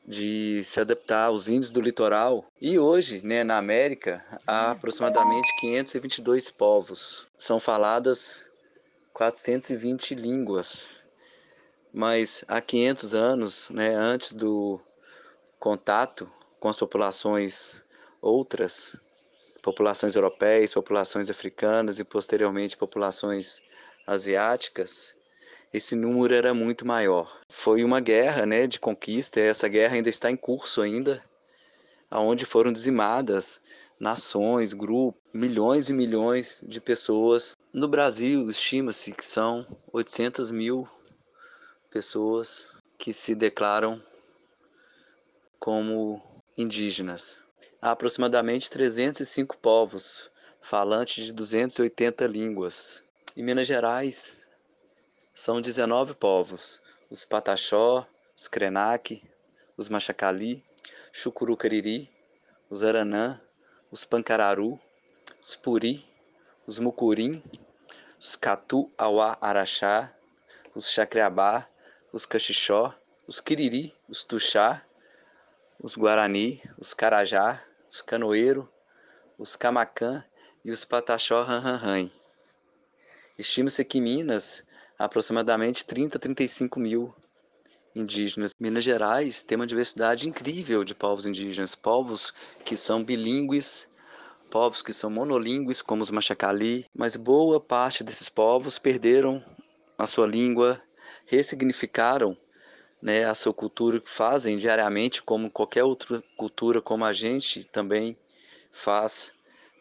de 0.08 0.64
se 0.64 0.80
adaptar 0.80 1.26
aos 1.26 1.50
índios 1.50 1.72
do 1.72 1.82
litoral. 1.82 2.46
E 2.62 2.78
hoje, 2.78 3.22
né, 3.24 3.44
na 3.44 3.58
América, 3.58 4.24
há 4.46 4.72
aproximadamente 4.72 5.54
522 5.60 6.50
povos. 6.52 7.26
São 7.38 7.60
faladas 7.60 8.48
420 9.14 10.14
línguas. 10.14 11.02
Mas 11.92 12.44
há 12.48 12.62
500 12.62 13.16
anos, 13.16 13.70
né, 13.70 13.96
antes 13.96 14.34
do 14.34 14.80
contato 15.60 16.30
com 16.60 16.70
as 16.70 16.78
populações 16.78 17.82
outras, 18.22 18.96
populações 19.64 20.16
europeias, 20.16 20.74
populações 20.74 21.30
africanas 21.30 22.00
e 22.00 22.04
posteriormente 22.04 22.78
populações 22.78 23.62
asiáticas, 24.06 25.15
esse 25.76 25.96
número 25.96 26.34
era 26.34 26.54
muito 26.54 26.86
maior. 26.86 27.42
Foi 27.50 27.84
uma 27.84 28.00
guerra, 28.00 28.46
né, 28.46 28.66
de 28.66 28.80
conquista. 28.80 29.40
Essa 29.40 29.68
guerra 29.68 29.96
ainda 29.96 30.10
está 30.10 30.32
em 30.32 30.38
curso 30.38 30.82
ainda, 30.82 31.22
aonde 32.10 32.46
foram 32.46 32.72
dizimadas 32.72 33.62
nações, 34.00 34.74
grupos, 34.74 35.22
milhões 35.34 35.90
e 35.90 35.94
milhões 35.94 36.60
de 36.64 36.80
pessoas. 36.80 37.58
No 37.74 37.88
Brasil, 37.88 38.50
estima-se 38.50 39.12
que 39.12 39.26
são 39.26 39.66
800 39.92 40.52
mil 40.52 40.88
pessoas 41.90 42.68
que 42.98 43.14
se 43.14 43.36
declaram 43.36 44.02
como 45.60 46.22
indígenas. 46.58 47.40
Há 47.82 47.92
aproximadamente 47.92 48.70
305 48.70 49.58
povos 49.58 50.30
falantes 50.62 51.26
de 51.26 51.34
280 51.34 52.26
línguas. 52.28 53.04
Em 53.36 53.44
Minas 53.44 53.68
Gerais, 53.68 54.45
são 55.36 55.60
19 55.60 56.14
povos: 56.14 56.82
os 57.10 57.26
Pataxó, 57.26 58.08
os 58.38 58.48
Krenak, 58.48 59.22
os 59.76 59.90
Machacali, 59.90 60.64
Chucurucariri, 61.12 62.10
os 62.70 62.86
Aranã, 62.86 63.42
os 63.92 64.06
Pancararu, 64.06 64.80
os 65.46 65.58
Puri, 65.58 66.10
os 66.66 66.80
Mucurim, 66.80 67.44
os 68.18 68.38
Catu 68.38 68.90
Auá 68.98 69.38
Araxá, 69.42 70.16
os 70.74 70.90
Chacreabá, 70.90 71.68
os 72.14 72.26
Caxixó, 72.26 72.98
os 73.28 73.42
Quiriri, 73.42 73.94
os 74.08 74.24
Tuxá, 74.24 74.86
os 75.78 75.98
Guarani, 75.98 76.64
os 76.78 76.94
Carajá, 76.94 77.62
os 77.92 78.02
Canoeiro, 78.02 78.72
os 79.38 79.58
Camacã 79.58 80.24
e 80.64 80.72
os 80.72 80.86
Pataxó 80.86 81.44
Ranranran. 81.44 82.10
Estima-se 83.38 83.84
que 83.84 84.00
Minas 84.00 84.64
aproximadamente 84.98 85.86
30 85.86 86.18
a 86.18 86.20
35 86.20 86.80
mil 86.80 87.14
indígenas. 87.96 88.54
Minas 88.60 88.84
Gerais 88.84 89.42
tem 89.42 89.56
uma 89.56 89.68
diversidade 89.68 90.28
incrível 90.28 90.84
de 90.84 90.94
povos 90.94 91.26
indígenas, 91.26 91.76
povos 91.76 92.34
que 92.64 92.76
são 92.76 93.04
bilíngues, 93.04 93.88
povos 94.50 94.82
que 94.82 94.94
são 94.94 95.10
monolíngues, 95.10 95.82
como 95.82 96.04
os 96.04 96.12
Machacali, 96.12 96.86
mas 96.94 97.16
boa 97.16 97.60
parte 97.60 98.04
desses 98.04 98.30
povos 98.30 98.78
perderam 98.78 99.44
a 99.98 100.06
sua 100.06 100.28
língua, 100.28 100.82
ressignificaram 101.26 102.38
né, 103.02 103.26
a 103.26 103.34
sua 103.34 103.54
cultura, 103.54 104.02
fazem 104.06 104.58
diariamente 104.58 105.22
como 105.22 105.50
qualquer 105.50 105.84
outra 105.84 106.24
cultura, 106.36 106.82
como 106.82 107.06
a 107.06 107.14
gente 107.14 107.64
também 107.64 108.18
faz 108.72 109.32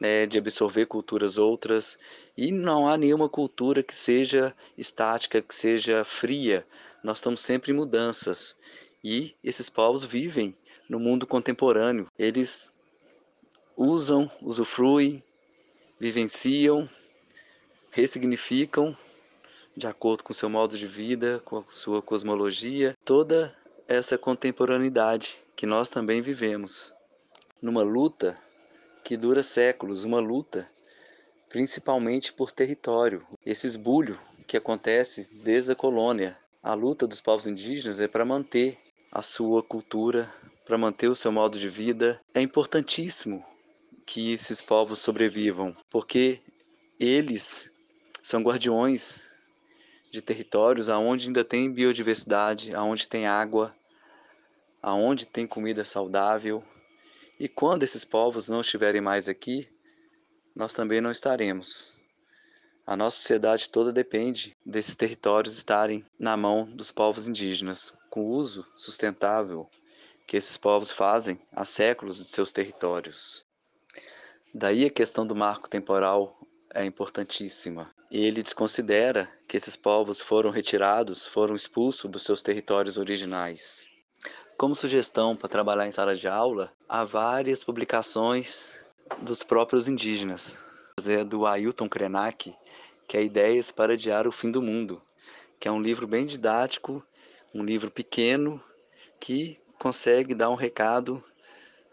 né, 0.01 0.27
de 0.27 0.39
absorver 0.39 0.87
culturas 0.87 1.39
outras, 1.39 1.99
e 2.37 2.51
não 2.51 2.89
há 2.89 2.97
nenhuma 2.97 3.29
cultura 3.29 3.83
que 3.83 3.95
seja 3.95 4.55
estática, 4.77 5.41
que 5.41 5.55
seja 5.55 6.05
fria. 6.05 6.67
Nós 7.03 7.19
estamos 7.19 7.41
sempre 7.41 7.73
em 7.73 7.75
mudanças. 7.75 8.57
E 9.03 9.35
esses 9.43 9.69
povos 9.69 10.05
vivem 10.05 10.57
no 10.89 10.99
mundo 10.99 11.27
contemporâneo. 11.27 12.09
Eles 12.19 12.73
usam, 13.77 14.31
usufruem, 14.41 15.23
vivenciam, 15.99 16.89
ressignificam 17.91 18.97
de 19.77 19.87
acordo 19.87 20.23
com 20.23 20.33
seu 20.33 20.49
modo 20.49 20.79
de 20.79 20.87
vida, 20.87 21.43
com 21.45 21.59
a 21.59 21.65
sua 21.69 22.01
cosmologia, 22.01 22.97
toda 23.05 23.55
essa 23.89 24.17
contemporaneidade 24.17 25.37
que 25.57 25.67
nós 25.67 25.89
também 25.89 26.23
vivemos. 26.23 26.95
Numa 27.61 27.83
luta 27.83 28.39
que 29.03 29.17
dura 29.17 29.43
séculos, 29.43 30.05
uma 30.05 30.21
luta, 30.21 30.69
principalmente 31.55 32.33
por 32.33 32.51
território. 32.51 33.25
Esse 33.47 33.65
esbulho 33.65 34.19
que 34.45 34.57
acontece 34.57 35.31
desde 35.33 35.71
a 35.71 35.77
colônia. 35.77 36.37
A 36.61 36.75
luta 36.75 37.07
dos 37.07 37.21
povos 37.21 37.47
indígenas 37.47 38.01
é 38.01 38.09
para 38.09 38.25
manter 38.25 38.77
a 39.13 39.23
sua 39.23 39.63
cultura, 39.63 40.29
para 40.67 40.77
manter 40.77 41.07
o 41.07 41.15
seu 41.15 41.31
modo 41.31 41.57
de 41.57 41.69
vida. 41.69 42.21
É 42.35 42.41
importantíssimo 42.43 43.45
que 44.05 44.33
esses 44.33 44.61
povos 44.61 44.99
sobrevivam, 44.99 45.77
porque 45.89 46.41
eles 46.99 47.71
são 48.21 48.43
guardiões 48.43 49.21
de 50.11 50.21
territórios 50.21 50.89
aonde 50.89 51.29
ainda 51.29 51.45
tem 51.45 51.71
biodiversidade, 51.71 52.75
aonde 52.75 53.07
tem 53.07 53.29
água, 53.29 53.73
aonde 54.83 55.25
tem 55.25 55.47
comida 55.47 55.85
saudável, 55.85 56.65
e 57.39 57.49
quando 57.49 57.85
esses 57.85 58.05
povos 58.05 58.49
não 58.49 58.61
estiverem 58.61 59.01
mais 59.01 59.29
aqui, 59.29 59.69
nós 60.55 60.73
também 60.73 61.01
não 61.01 61.11
estaremos. 61.11 61.95
A 62.87 62.97
nossa 62.97 63.17
sociedade 63.17 63.71
toda 63.71 63.93
depende 63.93 64.57
desses 64.65 64.95
territórios 64.95 65.57
estarem 65.57 66.05
na 66.19 66.37
mão 66.37 66.65
dos 66.65 66.93
povos 66.93 67.27
indígenas, 67.27 67.93
com 68.11 68.21
o 68.21 68.31
uso 68.31 68.67
sustentável 68.77 69.69
que 70.27 70.37
esses 70.37 70.57
povos 70.57 70.91
fazem 70.91 71.41
há 71.53 71.65
séculos 71.65 72.19
de 72.19 72.29
seus 72.29 72.53
territórios. 72.53 73.45
Daí 74.55 74.85
a 74.85 74.91
questão 74.91 75.27
do 75.27 75.35
marco 75.35 75.69
temporal 75.69 76.39
é 76.73 76.85
importantíssima. 76.85 77.91
Ele 78.11 78.43
desconsidera 78.43 79.29
que 79.49 79.57
esses 79.57 79.77
povos 79.77 80.21
foram 80.21 80.51
retirados, 80.51 81.27
foram 81.27 81.55
expulsos 81.55 82.11
dos 82.11 82.23
seus 82.23 82.43
territórios 82.43 82.97
originais. 82.97 83.89
Como 84.57 84.77
sugestão 84.77 85.35
para 85.35 85.49
trabalhar 85.49 85.87
em 85.87 85.93
sala 85.93 86.15
de 86.15 86.29
aula, 86.29 86.73
há 86.89 87.05
várias 87.05 87.65
publicações 87.65 88.73
dos 89.21 89.43
próprios 89.43 89.89
indígenas. 89.89 90.59
É 91.07 91.25
do 91.25 91.47
Ailton 91.47 91.89
Krenak, 91.89 92.55
que 93.09 93.17
é 93.17 93.23
Ideias 93.23 93.71
para 93.71 93.95
Adiar 93.95 94.27
o 94.27 94.33
Fim 94.33 94.51
do 94.51 94.63
Mundo, 94.63 95.03
que 95.59 95.67
é 95.67 95.71
um 95.73 95.83
livro 95.83 96.07
bem 96.07 96.25
didático, 96.25 97.03
um 97.53 97.65
livro 97.65 97.91
pequeno 97.91 98.63
que 99.21 99.59
consegue 99.79 100.35
dar 100.35 100.51
um 100.51 100.55
recado 100.55 101.23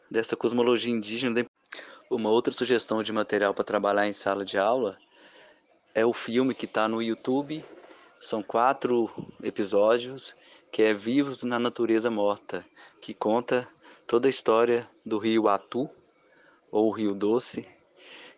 dessa 0.09 0.35
cosmologia 0.35 0.93
indígena. 0.93 1.45
Uma 2.09 2.29
outra 2.29 2.53
sugestão 2.53 3.01
de 3.01 3.11
material 3.11 3.53
para 3.53 3.63
trabalhar 3.63 4.07
em 4.07 4.13
sala 4.13 4.45
de 4.45 4.57
aula 4.57 4.97
é 5.93 6.05
o 6.05 6.13
filme 6.13 6.53
que 6.53 6.65
está 6.65 6.87
no 6.87 7.01
YouTube. 7.01 7.63
São 8.19 8.43
quatro 8.43 9.09
episódios 9.41 10.35
que 10.71 10.83
é 10.83 10.93
Vivos 10.93 11.43
na 11.43 11.59
Natureza 11.59 12.09
Morta, 12.09 12.65
que 13.01 13.13
conta 13.13 13.67
toda 14.07 14.27
a 14.27 14.29
história 14.29 14.89
do 15.05 15.17
rio 15.17 15.49
Atu, 15.49 15.89
ou 16.71 16.89
Rio 16.91 17.13
Doce, 17.13 17.67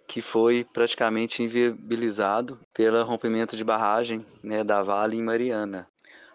que 0.08 0.22
foi 0.22 0.65
praticamente 0.74 1.43
inviabilizado 1.43 2.60
pelo 2.74 3.04
rompimento 3.04 3.56
de 3.56 3.63
barragem 3.63 4.26
né, 4.41 4.63
da 4.63 4.82
Vale 4.82 5.17
em 5.17 5.22
Mariana. 5.22 5.88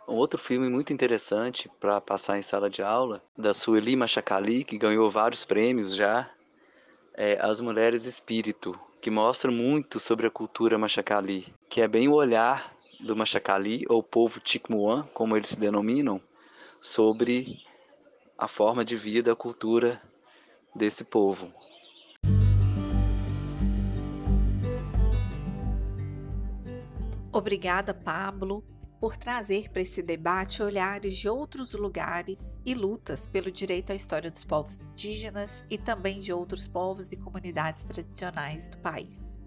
Um 0.09 0.15
outro 0.15 0.39
filme 0.39 0.69
muito 0.69 0.93
interessante 0.93 1.69
para 1.79 2.01
passar 2.01 2.39
em 2.39 2.43
sala 2.43 2.71
de 2.71 2.83
aula, 2.83 3.23
da 3.37 3.53
Sueli 3.53 3.95
Machacali, 3.95 4.65
que 4.65 4.79
ganhou 4.79 5.11
vários 5.11 5.45
prêmios 5.45 5.95
já, 5.95 6.31
é 7.15 7.39
As 7.41 7.61
Mulheres 7.61 8.07
Espírito, 8.07 8.79
que 9.03 9.11
mostra 9.11 9.51
muito 9.51 10.01
sobre 10.01 10.27
a 10.27 10.31
cultura 10.31 10.79
Machacali, 10.79 11.53
que 11.69 11.81
é 11.83 11.89
bem 11.89 12.09
o 12.09 12.15
olhar 12.15 12.73
do 13.01 13.15
Machacali, 13.15 13.85
ou 13.89 14.03
povo 14.03 14.41
Tikmuan, 14.41 15.07
como 15.13 15.37
eles 15.37 15.51
se 15.51 15.59
denominam, 15.61 16.21
sobre 16.81 17.61
a 18.39 18.49
forma 18.49 18.85
de 18.85 18.97
vida, 18.97 19.33
a 19.33 19.37
cultura 19.37 20.01
desse 20.75 21.05
povo. 21.05 21.53
Obrigada, 27.39 27.95
Pablo, 27.95 28.65
por 28.99 29.17
trazer 29.17 29.71
para 29.71 29.83
esse 29.83 30.03
debate 30.03 30.61
olhares 30.61 31.17
de 31.17 31.29
outros 31.29 31.73
lugares 31.73 32.61
e 32.67 32.75
lutas 32.75 33.29
pelo 33.29 33.49
direito 33.49 33.93
à 33.93 33.95
história 33.95 34.29
dos 34.29 34.45
povos 34.45 34.83
indígenas 34.83 35.65
e 35.71 35.79
também 35.79 36.19
de 36.19 36.33
outros 36.33 36.67
povos 36.67 37.13
e 37.13 37.17
comunidades 37.17 37.85
tradicionais 37.85 38.69
do 38.69 38.79
país. 38.79 39.39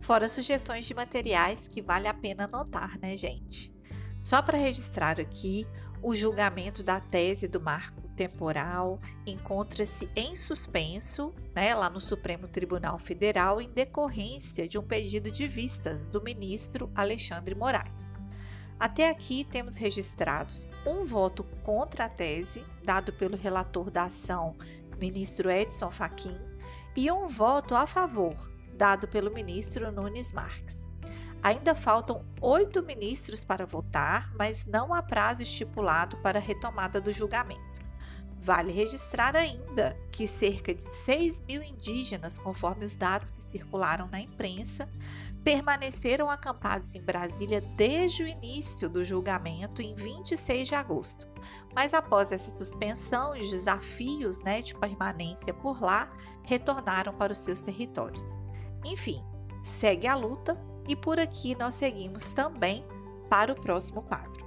Fora 0.00 0.30
sugestões 0.30 0.86
de 0.86 0.94
materiais 0.94 1.68
que 1.68 1.82
vale 1.82 2.08
a 2.08 2.14
pena 2.14 2.44
anotar, 2.44 2.98
né, 2.98 3.14
gente? 3.14 3.70
Só 4.18 4.40
para 4.40 4.56
registrar 4.56 5.20
aqui, 5.20 5.66
o 6.02 6.14
julgamento 6.14 6.82
da 6.82 7.00
tese 7.00 7.46
do 7.46 7.60
marco 7.60 8.05
temporal 8.16 8.98
encontra-se 9.26 10.10
em 10.16 10.34
suspenso 10.34 11.32
né, 11.54 11.74
lá 11.74 11.90
no 11.90 12.00
Supremo 12.00 12.48
Tribunal 12.48 12.98
Federal 12.98 13.60
em 13.60 13.68
decorrência 13.68 14.66
de 14.66 14.78
um 14.78 14.82
pedido 14.82 15.30
de 15.30 15.46
vistas 15.46 16.06
do 16.06 16.22
ministro 16.22 16.90
Alexandre 16.94 17.54
Moraes. 17.54 18.16
Até 18.78 19.08
aqui 19.08 19.44
temos 19.44 19.76
registrados 19.76 20.66
um 20.86 21.04
voto 21.04 21.44
contra 21.62 22.06
a 22.06 22.08
tese, 22.08 22.64
dado 22.82 23.12
pelo 23.12 23.36
relator 23.36 23.90
da 23.90 24.04
ação, 24.04 24.56
ministro 24.98 25.50
Edson 25.50 25.90
Fachin, 25.90 26.36
e 26.96 27.10
um 27.10 27.26
voto 27.26 27.74
a 27.74 27.86
favor, 27.86 28.36
dado 28.74 29.08
pelo 29.08 29.32
ministro 29.32 29.90
Nunes 29.92 30.32
Marques. 30.32 30.90
Ainda 31.42 31.74
faltam 31.74 32.24
oito 32.40 32.82
ministros 32.82 33.44
para 33.44 33.64
votar, 33.64 34.32
mas 34.34 34.66
não 34.66 34.92
há 34.92 35.02
prazo 35.02 35.42
estipulado 35.42 36.16
para 36.18 36.38
a 36.38 36.42
retomada 36.42 37.00
do 37.00 37.12
julgamento. 37.12 37.65
Vale 38.46 38.72
registrar 38.72 39.34
ainda 39.34 39.98
que 40.12 40.24
cerca 40.24 40.72
de 40.72 40.84
6 40.84 41.40
mil 41.48 41.64
indígenas, 41.64 42.38
conforme 42.38 42.86
os 42.86 42.94
dados 42.94 43.32
que 43.32 43.42
circularam 43.42 44.06
na 44.06 44.20
imprensa, 44.20 44.88
permaneceram 45.42 46.30
acampados 46.30 46.94
em 46.94 47.02
Brasília 47.02 47.60
desde 47.60 48.22
o 48.22 48.28
início 48.28 48.88
do 48.88 49.04
julgamento, 49.04 49.82
em 49.82 49.94
26 49.94 50.68
de 50.68 50.76
agosto. 50.76 51.26
Mas 51.74 51.92
após 51.92 52.30
essa 52.30 52.52
suspensão 52.52 53.34
e 53.34 53.40
os 53.40 53.50
desafios 53.50 54.40
né, 54.44 54.62
de 54.62 54.76
permanência 54.76 55.52
por 55.52 55.82
lá, 55.82 56.08
retornaram 56.44 57.12
para 57.14 57.32
os 57.32 57.40
seus 57.40 57.58
territórios. 57.58 58.38
Enfim, 58.84 59.24
segue 59.60 60.06
a 60.06 60.14
luta 60.14 60.56
e 60.86 60.94
por 60.94 61.18
aqui 61.18 61.56
nós 61.56 61.74
seguimos 61.74 62.32
também 62.32 62.86
para 63.28 63.50
o 63.50 63.60
próximo 63.60 64.02
quadro. 64.02 64.45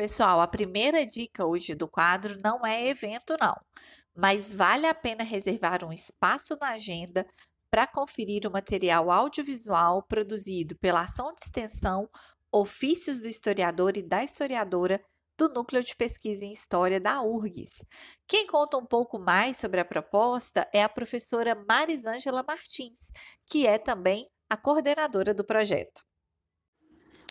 Pessoal, 0.00 0.40
a 0.40 0.48
primeira 0.48 1.04
dica 1.04 1.44
hoje 1.44 1.74
do 1.74 1.86
quadro 1.86 2.38
não 2.42 2.64
é 2.64 2.88
evento, 2.88 3.36
não, 3.38 3.54
mas 4.16 4.50
vale 4.50 4.86
a 4.86 4.94
pena 4.94 5.22
reservar 5.22 5.84
um 5.84 5.92
espaço 5.92 6.56
na 6.58 6.70
agenda 6.70 7.26
para 7.70 7.86
conferir 7.86 8.46
o 8.46 8.50
material 8.50 9.10
audiovisual 9.10 10.02
produzido 10.04 10.74
pela 10.78 11.02
ação 11.02 11.34
de 11.34 11.42
extensão 11.42 12.08
Ofícios 12.50 13.20
do 13.20 13.28
Historiador 13.28 13.94
e 13.98 14.02
da 14.02 14.24
Historiadora 14.24 15.04
do 15.36 15.50
Núcleo 15.50 15.84
de 15.84 15.94
Pesquisa 15.94 16.46
em 16.46 16.54
História 16.54 16.98
da 16.98 17.20
URGS. 17.20 17.84
Quem 18.26 18.46
conta 18.46 18.78
um 18.78 18.86
pouco 18.86 19.18
mais 19.18 19.58
sobre 19.58 19.80
a 19.80 19.84
proposta 19.84 20.66
é 20.72 20.82
a 20.82 20.88
professora 20.88 21.54
Marisângela 21.68 22.42
Martins, 22.42 23.12
que 23.46 23.66
é 23.66 23.76
também 23.76 24.26
a 24.48 24.56
coordenadora 24.56 25.34
do 25.34 25.44
projeto. 25.44 26.09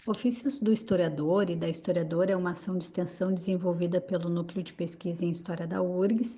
Ofícios 0.08 0.60
do 0.60 0.72
Historiador 0.72 1.50
e 1.50 1.56
da 1.56 1.68
Historiadora 1.68 2.32
é 2.32 2.36
uma 2.36 2.52
ação 2.52 2.78
de 2.78 2.86
extensão 2.86 3.34
desenvolvida 3.34 4.00
pelo 4.00 4.30
Núcleo 4.30 4.64
de 4.64 4.74
Pesquisa 4.74 5.26
em 5.26 5.30
História 5.30 5.68
da 5.68 5.82
URGS, 5.82 6.38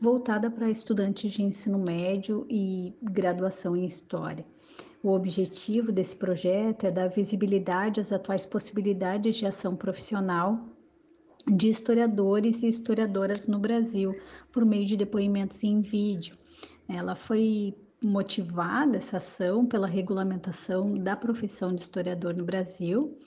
voltada 0.00 0.50
para 0.50 0.70
estudantes 0.70 1.30
de 1.30 1.42
ensino 1.42 1.78
médio 1.78 2.46
e 2.48 2.94
graduação 3.02 3.76
em 3.76 3.84
História. 3.84 4.46
O 5.02 5.10
objetivo 5.10 5.92
desse 5.92 6.16
projeto 6.16 6.84
é 6.84 6.90
dar 6.90 7.08
visibilidade 7.08 8.00
às 8.00 8.10
atuais 8.12 8.46
possibilidades 8.46 9.36
de 9.36 9.46
ação 9.46 9.76
profissional 9.76 10.58
de 11.46 11.68
historiadores 11.68 12.62
e 12.62 12.68
historiadoras 12.68 13.46
no 13.46 13.58
Brasil, 13.58 14.14
por 14.50 14.64
meio 14.64 14.86
de 14.86 14.96
depoimentos 14.96 15.62
em 15.62 15.82
vídeo. 15.82 16.34
Ela 16.88 17.14
foi 17.14 17.74
motivada 18.02 18.96
essa 18.96 19.18
ação 19.18 19.66
pela 19.66 19.86
regulamentação 19.86 20.94
da 20.94 21.16
profissão 21.16 21.74
de 21.74 21.82
historiador 21.82 22.34
no 22.34 22.44
Brasil, 22.44 23.18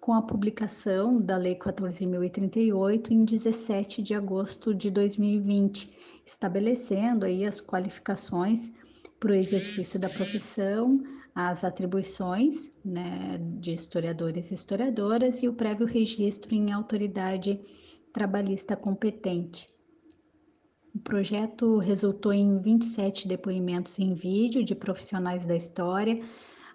com 0.00 0.14
a 0.14 0.22
publicação 0.22 1.20
da 1.20 1.36
Lei 1.36 1.54
14.038 1.56 3.10
em 3.10 3.24
17 3.24 4.02
de 4.02 4.14
agosto 4.14 4.74
de 4.74 4.90
2020, 4.90 5.90
estabelecendo 6.24 7.26
aí 7.26 7.44
as 7.44 7.60
qualificações 7.60 8.70
para 9.18 9.32
o 9.32 9.34
exercício 9.34 9.98
da 9.98 10.08
profissão, 10.08 11.02
as 11.34 11.64
atribuições 11.64 12.70
né, 12.84 13.38
de 13.58 13.72
historiadores 13.72 14.50
e 14.50 14.54
historiadoras 14.54 15.42
e 15.42 15.48
o 15.48 15.54
prévio 15.54 15.86
registro 15.86 16.54
em 16.54 16.72
autoridade 16.72 17.60
trabalhista 18.12 18.76
competente. 18.76 19.75
O 20.96 20.98
projeto 20.98 21.76
resultou 21.76 22.32
em 22.32 22.58
27 22.58 23.28
depoimentos 23.28 23.98
em 23.98 24.14
vídeo 24.14 24.64
de 24.64 24.74
profissionais 24.74 25.44
da 25.44 25.54
história 25.54 26.24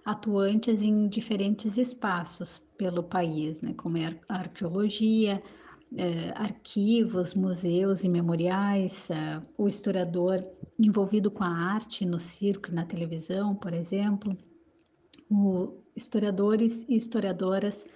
atuantes 0.06 0.84
em 0.84 1.08
diferentes 1.08 1.76
espaços 1.76 2.62
pelo 2.78 3.02
país, 3.02 3.64
né, 3.64 3.74
como 3.74 3.98
é 3.98 4.16
arqueologia, 4.30 5.42
eh, 5.98 6.32
arquivos, 6.36 7.34
museus 7.34 8.04
e 8.04 8.10
memoriais, 8.10 9.10
eh, 9.10 9.42
o 9.58 9.68
historiador 9.68 10.48
envolvido 10.78 11.32
com 11.32 11.44
a 11.44 11.50
arte 11.50 12.06
no 12.06 12.20
circo 12.20 12.70
e 12.70 12.76
na 12.76 12.86
televisão, 12.86 13.56
por 13.56 13.74
exemplo, 13.74 14.38
o, 15.32 15.82
historiadores 15.96 16.86
e 16.88 16.96
historiadoras 16.96 17.88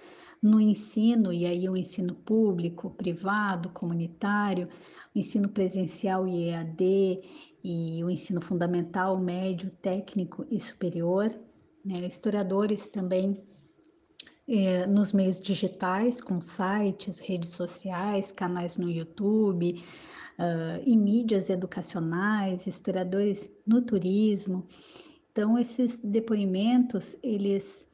no 0.46 0.60
ensino, 0.60 1.32
e 1.32 1.44
aí 1.44 1.68
o 1.68 1.76
ensino 1.76 2.14
público, 2.14 2.90
privado, 2.90 3.68
comunitário, 3.70 4.68
ensino 5.14 5.48
presencial 5.48 6.26
e 6.26 6.48
EAD 6.48 7.20
e 7.64 8.04
o 8.04 8.08
ensino 8.08 8.40
fundamental, 8.40 9.18
médio, 9.18 9.70
técnico 9.82 10.46
e 10.50 10.60
superior, 10.60 11.34
né? 11.84 12.06
historiadores 12.06 12.88
também 12.88 13.42
é, 14.48 14.86
nos 14.86 15.12
meios 15.12 15.40
digitais, 15.40 16.20
com 16.20 16.40
sites, 16.40 17.18
redes 17.18 17.50
sociais, 17.50 18.30
canais 18.30 18.76
no 18.76 18.88
YouTube, 18.88 19.82
uh, 20.38 20.82
e 20.84 20.96
mídias 20.96 21.50
educacionais, 21.50 22.66
historiadores 22.66 23.50
no 23.66 23.82
turismo. 23.82 24.66
Então, 25.32 25.58
esses 25.58 25.98
depoimentos, 25.98 27.16
eles 27.22 27.85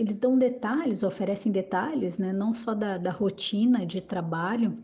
eles 0.00 0.16
dão 0.16 0.38
detalhes, 0.38 1.02
oferecem 1.02 1.52
detalhes, 1.52 2.16
né, 2.16 2.32
não 2.32 2.54
só 2.54 2.74
da, 2.74 2.96
da 2.96 3.10
rotina 3.10 3.84
de 3.84 4.00
trabalho, 4.00 4.82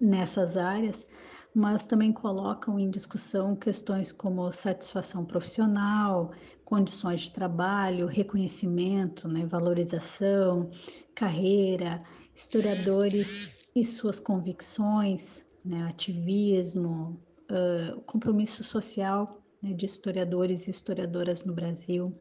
nessas 0.00 0.56
áreas, 0.56 1.04
mas 1.52 1.86
também 1.86 2.12
colocam 2.12 2.78
em 2.78 2.88
discussão 2.88 3.56
questões 3.56 4.12
como 4.12 4.50
satisfação 4.52 5.24
profissional, 5.24 6.30
condições 6.64 7.22
de 7.22 7.32
trabalho, 7.32 8.06
reconhecimento, 8.06 9.26
né, 9.26 9.44
valorização, 9.44 10.70
carreira, 11.12 11.98
historiadores 12.32 13.52
e 13.74 13.84
suas 13.84 14.20
convicções, 14.20 15.44
né, 15.64 15.82
ativismo, 15.82 17.20
uh, 17.50 18.00
compromisso 18.02 18.62
social 18.62 19.42
né, 19.60 19.72
de 19.72 19.84
historiadores 19.84 20.68
e 20.68 20.70
historiadoras 20.70 21.44
no 21.44 21.52
Brasil. 21.52 22.16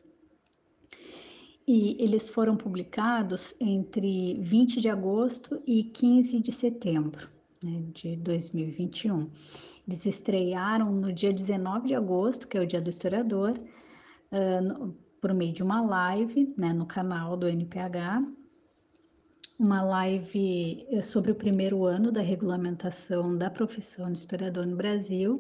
E 1.72 1.96
eles 2.00 2.28
foram 2.28 2.58
publicados 2.58 3.54
entre 3.60 4.40
20 4.42 4.82
de 4.82 4.90
agosto 4.90 5.62
e 5.68 5.84
15 5.84 6.40
de 6.40 6.52
setembro 6.52 7.30
né, 7.64 7.84
de 7.94 8.16
2021. 8.16 9.30
Eles 9.88 10.04
estrearam 10.08 10.92
no 10.92 11.14
dia 11.14 11.32
19 11.32 11.90
de 11.90 11.94
agosto, 11.94 12.48
que 12.48 12.58
é 12.58 12.62
o 12.62 12.66
Dia 12.66 12.82
do 12.82 12.90
Historiador, 12.90 13.54
uh, 14.32 14.62
no, 14.64 14.96
por 15.22 15.32
meio 15.36 15.54
de 15.54 15.62
uma 15.62 15.80
live 15.80 16.52
né, 16.58 16.74
no 16.74 16.88
canal 16.88 17.38
do 17.38 17.48
NPH, 17.48 18.26
uma 19.60 19.82
live 19.82 20.88
eh, 20.90 21.02
sobre 21.02 21.34
o 21.34 21.36
primeiro 21.36 21.84
ano 21.84 22.14
da 22.14 22.22
regulamentação 22.22 23.38
da 23.38 23.50
profissão 23.50 24.10
de 24.10 24.18
historiador 24.18 24.66
no 24.66 24.78
Brasil. 24.78 25.34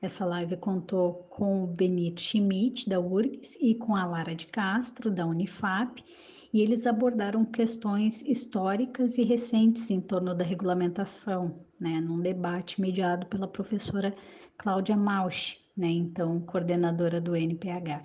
Essa 0.00 0.24
live 0.24 0.56
contou 0.58 1.26
com 1.28 1.64
o 1.64 1.66
Benito 1.66 2.20
Schmidt, 2.20 2.88
da 2.88 3.00
URGS, 3.00 3.58
e 3.60 3.74
com 3.74 3.96
a 3.96 4.06
Lara 4.06 4.32
de 4.32 4.46
Castro, 4.46 5.10
da 5.10 5.26
Unifap, 5.26 6.04
e 6.52 6.60
eles 6.60 6.86
abordaram 6.86 7.44
questões 7.44 8.22
históricas 8.22 9.18
e 9.18 9.24
recentes 9.24 9.90
em 9.90 10.00
torno 10.00 10.36
da 10.36 10.44
regulamentação 10.44 11.66
né, 11.80 12.00
num 12.00 12.20
debate 12.20 12.80
mediado 12.80 13.26
pela 13.26 13.48
professora 13.48 14.14
Cláudia 14.56 14.96
Mausch, 14.96 15.58
né, 15.76 15.88
então 15.88 16.38
coordenadora 16.42 17.20
do 17.20 17.34
NPH. 17.34 18.02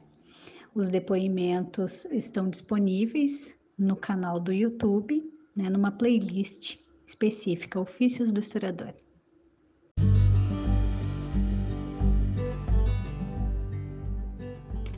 Os 0.74 0.90
depoimentos 0.90 2.06
estão 2.06 2.50
disponíveis 2.50 3.56
no 3.78 3.96
canal 3.96 4.40
do 4.40 4.52
YouTube, 4.52 5.38
né, 5.60 5.69
numa 5.69 5.91
playlist 5.91 6.80
específica, 7.06 7.80
Ofícios 7.80 8.32
do 8.32 8.39
Historiador. 8.39 8.95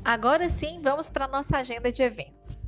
Agora 0.06 0.48
sim, 0.50 0.80
vamos 0.82 1.10
para 1.10 1.26
a 1.26 1.28
nossa 1.28 1.58
agenda 1.58 1.92
de 1.92 2.04
eventos. 2.04 2.68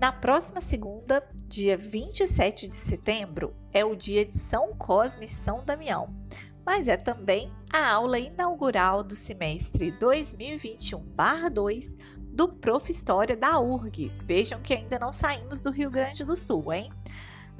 Na 0.00 0.10
próxima 0.10 0.62
segunda, 0.62 1.22
dia 1.46 1.76
27 1.76 2.66
de 2.66 2.74
setembro, 2.74 3.54
é 3.72 3.84
o 3.84 3.94
dia 3.94 4.24
de 4.24 4.38
São 4.38 4.74
Cosme 4.74 5.26
e 5.26 5.28
São 5.28 5.62
Damião, 5.64 6.16
mas 6.64 6.88
é 6.88 6.96
também 6.96 7.52
a 7.70 7.92
aula 7.92 8.18
inaugural 8.18 9.02
do 9.02 9.14
semestre 9.14 9.92
2021-2 9.92 11.98
do 12.34 12.48
Prof. 12.48 12.90
História 12.90 13.36
da 13.36 13.60
URGS. 13.60 14.24
Vejam 14.24 14.62
que 14.62 14.72
ainda 14.72 14.98
não 14.98 15.12
saímos 15.12 15.60
do 15.60 15.70
Rio 15.70 15.90
Grande 15.90 16.24
do 16.24 16.34
Sul, 16.34 16.72
hein? 16.72 16.90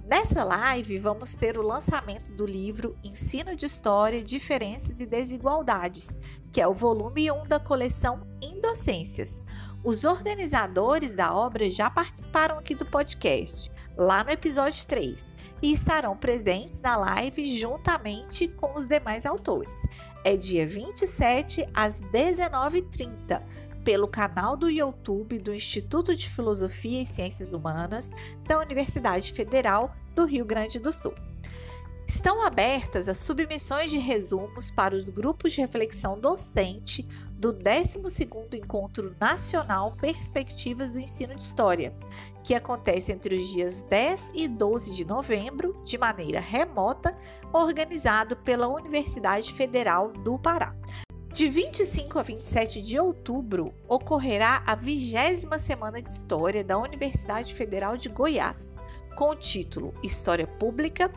Nessa 0.07 0.45
live, 0.45 0.99
vamos 0.99 1.33
ter 1.33 1.57
o 1.57 1.63
lançamento 1.63 2.31
do 2.31 2.45
livro 2.45 2.95
Ensino 3.03 3.57
de 3.57 3.65
História, 3.65 4.23
Diferenças 4.23 5.01
e 5.01 5.07
Desigualdades, 5.07 6.19
que 6.53 6.61
é 6.61 6.69
o 6.69 6.75
volume 6.75 7.33
1 7.33 7.47
da 7.47 7.59
coleção 7.59 8.27
Indocências. 8.43 9.43
Os 9.83 10.05
organizadores 10.05 11.15
da 11.15 11.35
obra 11.35 11.71
já 11.71 11.89
participaram 11.89 12.59
aqui 12.59 12.75
do 12.75 12.85
podcast, 12.85 13.73
lá 13.97 14.23
no 14.23 14.31
episódio 14.31 14.87
3, 14.87 15.35
e 15.63 15.73
estarão 15.73 16.15
presentes 16.15 16.83
na 16.83 16.97
live 16.97 17.47
juntamente 17.47 18.47
com 18.47 18.75
os 18.75 18.87
demais 18.87 19.25
autores. 19.25 19.87
É 20.23 20.37
dia 20.37 20.67
27 20.67 21.67
às 21.73 22.03
19h30 22.03 23.43
pelo 23.85 24.09
canal 24.09 24.57
do 24.57 24.71
YouTube 24.71 25.39
do 25.39 25.55
Instituto 25.55 26.17
de 26.17 26.29
Filosofia 26.29 27.03
e 27.03 27.07
Ciências 27.07 27.53
Humanas 27.53 28.13
da 28.49 28.59
Universidade 28.59 29.33
Federal 29.33 29.95
do 30.15 30.25
Rio 30.25 30.45
Grande 30.45 30.81
do 30.81 30.91
Sul. 30.91 31.15
Estão 32.07 32.43
abertas 32.43 33.09
as 33.09 33.19
submissões 33.19 33.91
de 33.91 33.99
resumos 33.99 34.71
para 34.71 34.95
os 34.95 35.09
grupos 35.09 35.53
de 35.53 35.61
reflexão 35.61 36.19
docente 36.19 37.07
do 37.33 37.53
12º 37.53 38.55
Encontro 38.55 39.15
Nacional 39.21 39.97
Perspectivas 40.01 40.93
do 40.93 41.01
Ensino 41.01 41.35
de 41.35 41.43
História, 41.43 41.95
que 42.43 42.55
acontece 42.55 43.11
entre 43.11 43.37
os 43.37 43.49
dias 43.49 43.81
10 43.83 44.33
e 44.35 44.49
12 44.49 44.93
de 44.93 45.05
novembro, 45.05 45.79
de 45.83 45.97
maneira 45.97 46.41
remota, 46.41 47.17
organizado 47.53 48.37
pela 48.37 48.69
Universidade 48.69 49.53
Federal 49.53 50.13
do 50.13 50.39
Pará. 50.39 50.75
De 51.35 51.49
25 51.49 52.17
a 52.21 52.23
27 52.23 52.81
de 52.81 52.97
outubro 52.97 53.75
ocorrerá 53.89 54.63
a 54.65 54.77
20 54.77 55.49
Semana 55.59 56.01
de 56.01 56.09
História 56.09 56.63
da 56.63 56.79
Universidade 56.79 57.57
Federal 57.57 57.97
de 57.97 58.09
Goiás, 58.09 58.77
com 59.17 59.31
o 59.31 59.35
título 59.35 59.93
História 60.01 60.47
Pública 60.47 61.13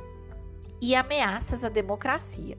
e 0.82 0.96
Ameaças 0.96 1.64
à 1.64 1.70
Democracia. 1.70 2.58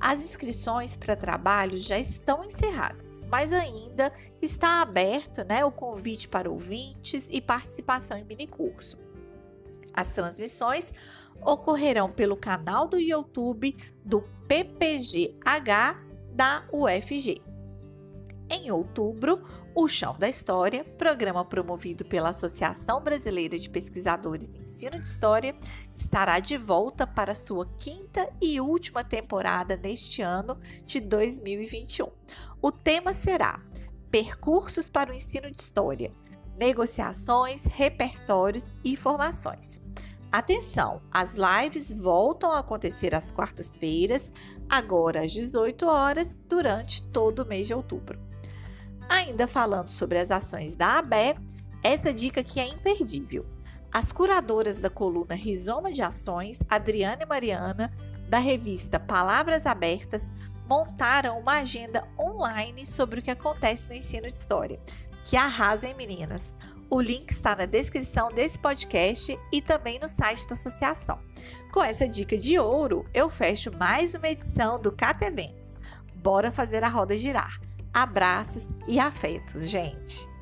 As 0.00 0.20
inscrições 0.20 0.96
para 0.96 1.14
trabalhos 1.14 1.84
já 1.84 1.96
estão 1.96 2.44
encerradas, 2.44 3.22
mas 3.30 3.52
ainda 3.52 4.12
está 4.42 4.82
aberto 4.82 5.44
né, 5.44 5.64
o 5.64 5.70
convite 5.70 6.26
para 6.26 6.50
ouvintes 6.50 7.28
e 7.30 7.40
participação 7.40 8.18
em 8.18 8.24
minicurso. 8.24 8.98
As 9.94 10.10
transmissões 10.10 10.92
ocorrerão 11.42 12.10
pelo 12.10 12.36
canal 12.36 12.88
do 12.88 12.98
YouTube 12.98 13.76
do 14.04 14.22
PPGH 14.48 16.07
da 16.38 16.62
UFG. 16.72 17.42
Em 18.48 18.70
outubro, 18.70 19.42
o 19.74 19.88
Chão 19.88 20.16
da 20.16 20.28
História, 20.28 20.84
programa 20.84 21.44
promovido 21.44 22.04
pela 22.04 22.28
Associação 22.28 23.02
Brasileira 23.02 23.58
de 23.58 23.68
Pesquisadores 23.68 24.56
em 24.56 24.62
Ensino 24.62 25.00
de 25.00 25.06
História, 25.08 25.56
estará 25.92 26.38
de 26.38 26.56
volta 26.56 27.08
para 27.08 27.34
sua 27.34 27.66
quinta 27.76 28.32
e 28.40 28.60
última 28.60 29.02
temporada 29.02 29.76
neste 29.76 30.22
ano 30.22 30.56
de 30.84 31.00
2021. 31.00 32.06
O 32.62 32.70
tema 32.70 33.14
será 33.14 33.60
Percursos 34.08 34.88
para 34.88 35.10
o 35.10 35.14
Ensino 35.14 35.50
de 35.50 35.58
História, 35.58 36.12
Negociações, 36.56 37.64
Repertórios 37.64 38.72
e 38.84 38.96
Formações. 38.96 39.80
Atenção, 40.30 41.00
as 41.10 41.34
lives 41.34 41.92
voltam 41.92 42.52
a 42.52 42.58
acontecer 42.58 43.14
às 43.14 43.30
quartas-feiras, 43.30 44.30
agora 44.68 45.22
às 45.24 45.32
18 45.32 45.86
horas, 45.86 46.38
durante 46.46 47.06
todo 47.08 47.40
o 47.40 47.46
mês 47.46 47.66
de 47.66 47.72
outubro. 47.72 48.20
Ainda 49.08 49.48
falando 49.48 49.88
sobre 49.88 50.18
as 50.18 50.30
ações 50.30 50.76
da 50.76 50.98
ABE, 50.98 51.34
essa 51.82 52.12
dica 52.12 52.42
aqui 52.42 52.60
é 52.60 52.68
imperdível. 52.68 53.46
As 53.90 54.12
curadoras 54.12 54.78
da 54.78 54.90
coluna 54.90 55.34
Rizoma 55.34 55.90
de 55.90 56.02
Ações, 56.02 56.62
Adriana 56.68 57.22
e 57.22 57.26
Mariana, 57.26 57.90
da 58.28 58.38
revista 58.38 59.00
Palavras 59.00 59.64
Abertas, 59.64 60.30
montaram 60.68 61.38
uma 61.38 61.60
agenda 61.60 62.06
online 62.20 62.86
sobre 62.86 63.20
o 63.20 63.22
que 63.22 63.30
acontece 63.30 63.88
no 63.88 63.94
ensino 63.94 64.28
de 64.28 64.34
história. 64.34 64.78
Que 65.24 65.38
arrasam, 65.38 65.96
meninas! 65.96 66.54
O 66.90 67.00
link 67.02 67.30
está 67.30 67.54
na 67.54 67.66
descrição 67.66 68.32
desse 68.32 68.58
podcast 68.58 69.38
e 69.52 69.60
também 69.60 69.98
no 69.98 70.08
site 70.08 70.46
da 70.48 70.54
associação. 70.54 71.20
Com 71.70 71.84
essa 71.84 72.08
dica 72.08 72.36
de 72.38 72.58
ouro, 72.58 73.04
eu 73.12 73.28
fecho 73.28 73.70
mais 73.76 74.14
uma 74.14 74.28
edição 74.28 74.80
do 74.80 74.90
Cata 74.90 75.26
Eventos. 75.26 75.76
Bora 76.14 76.50
fazer 76.50 76.82
a 76.82 76.88
roda 76.88 77.14
girar. 77.14 77.60
Abraços 77.92 78.72
e 78.86 78.98
afetos, 78.98 79.68
gente! 79.68 80.37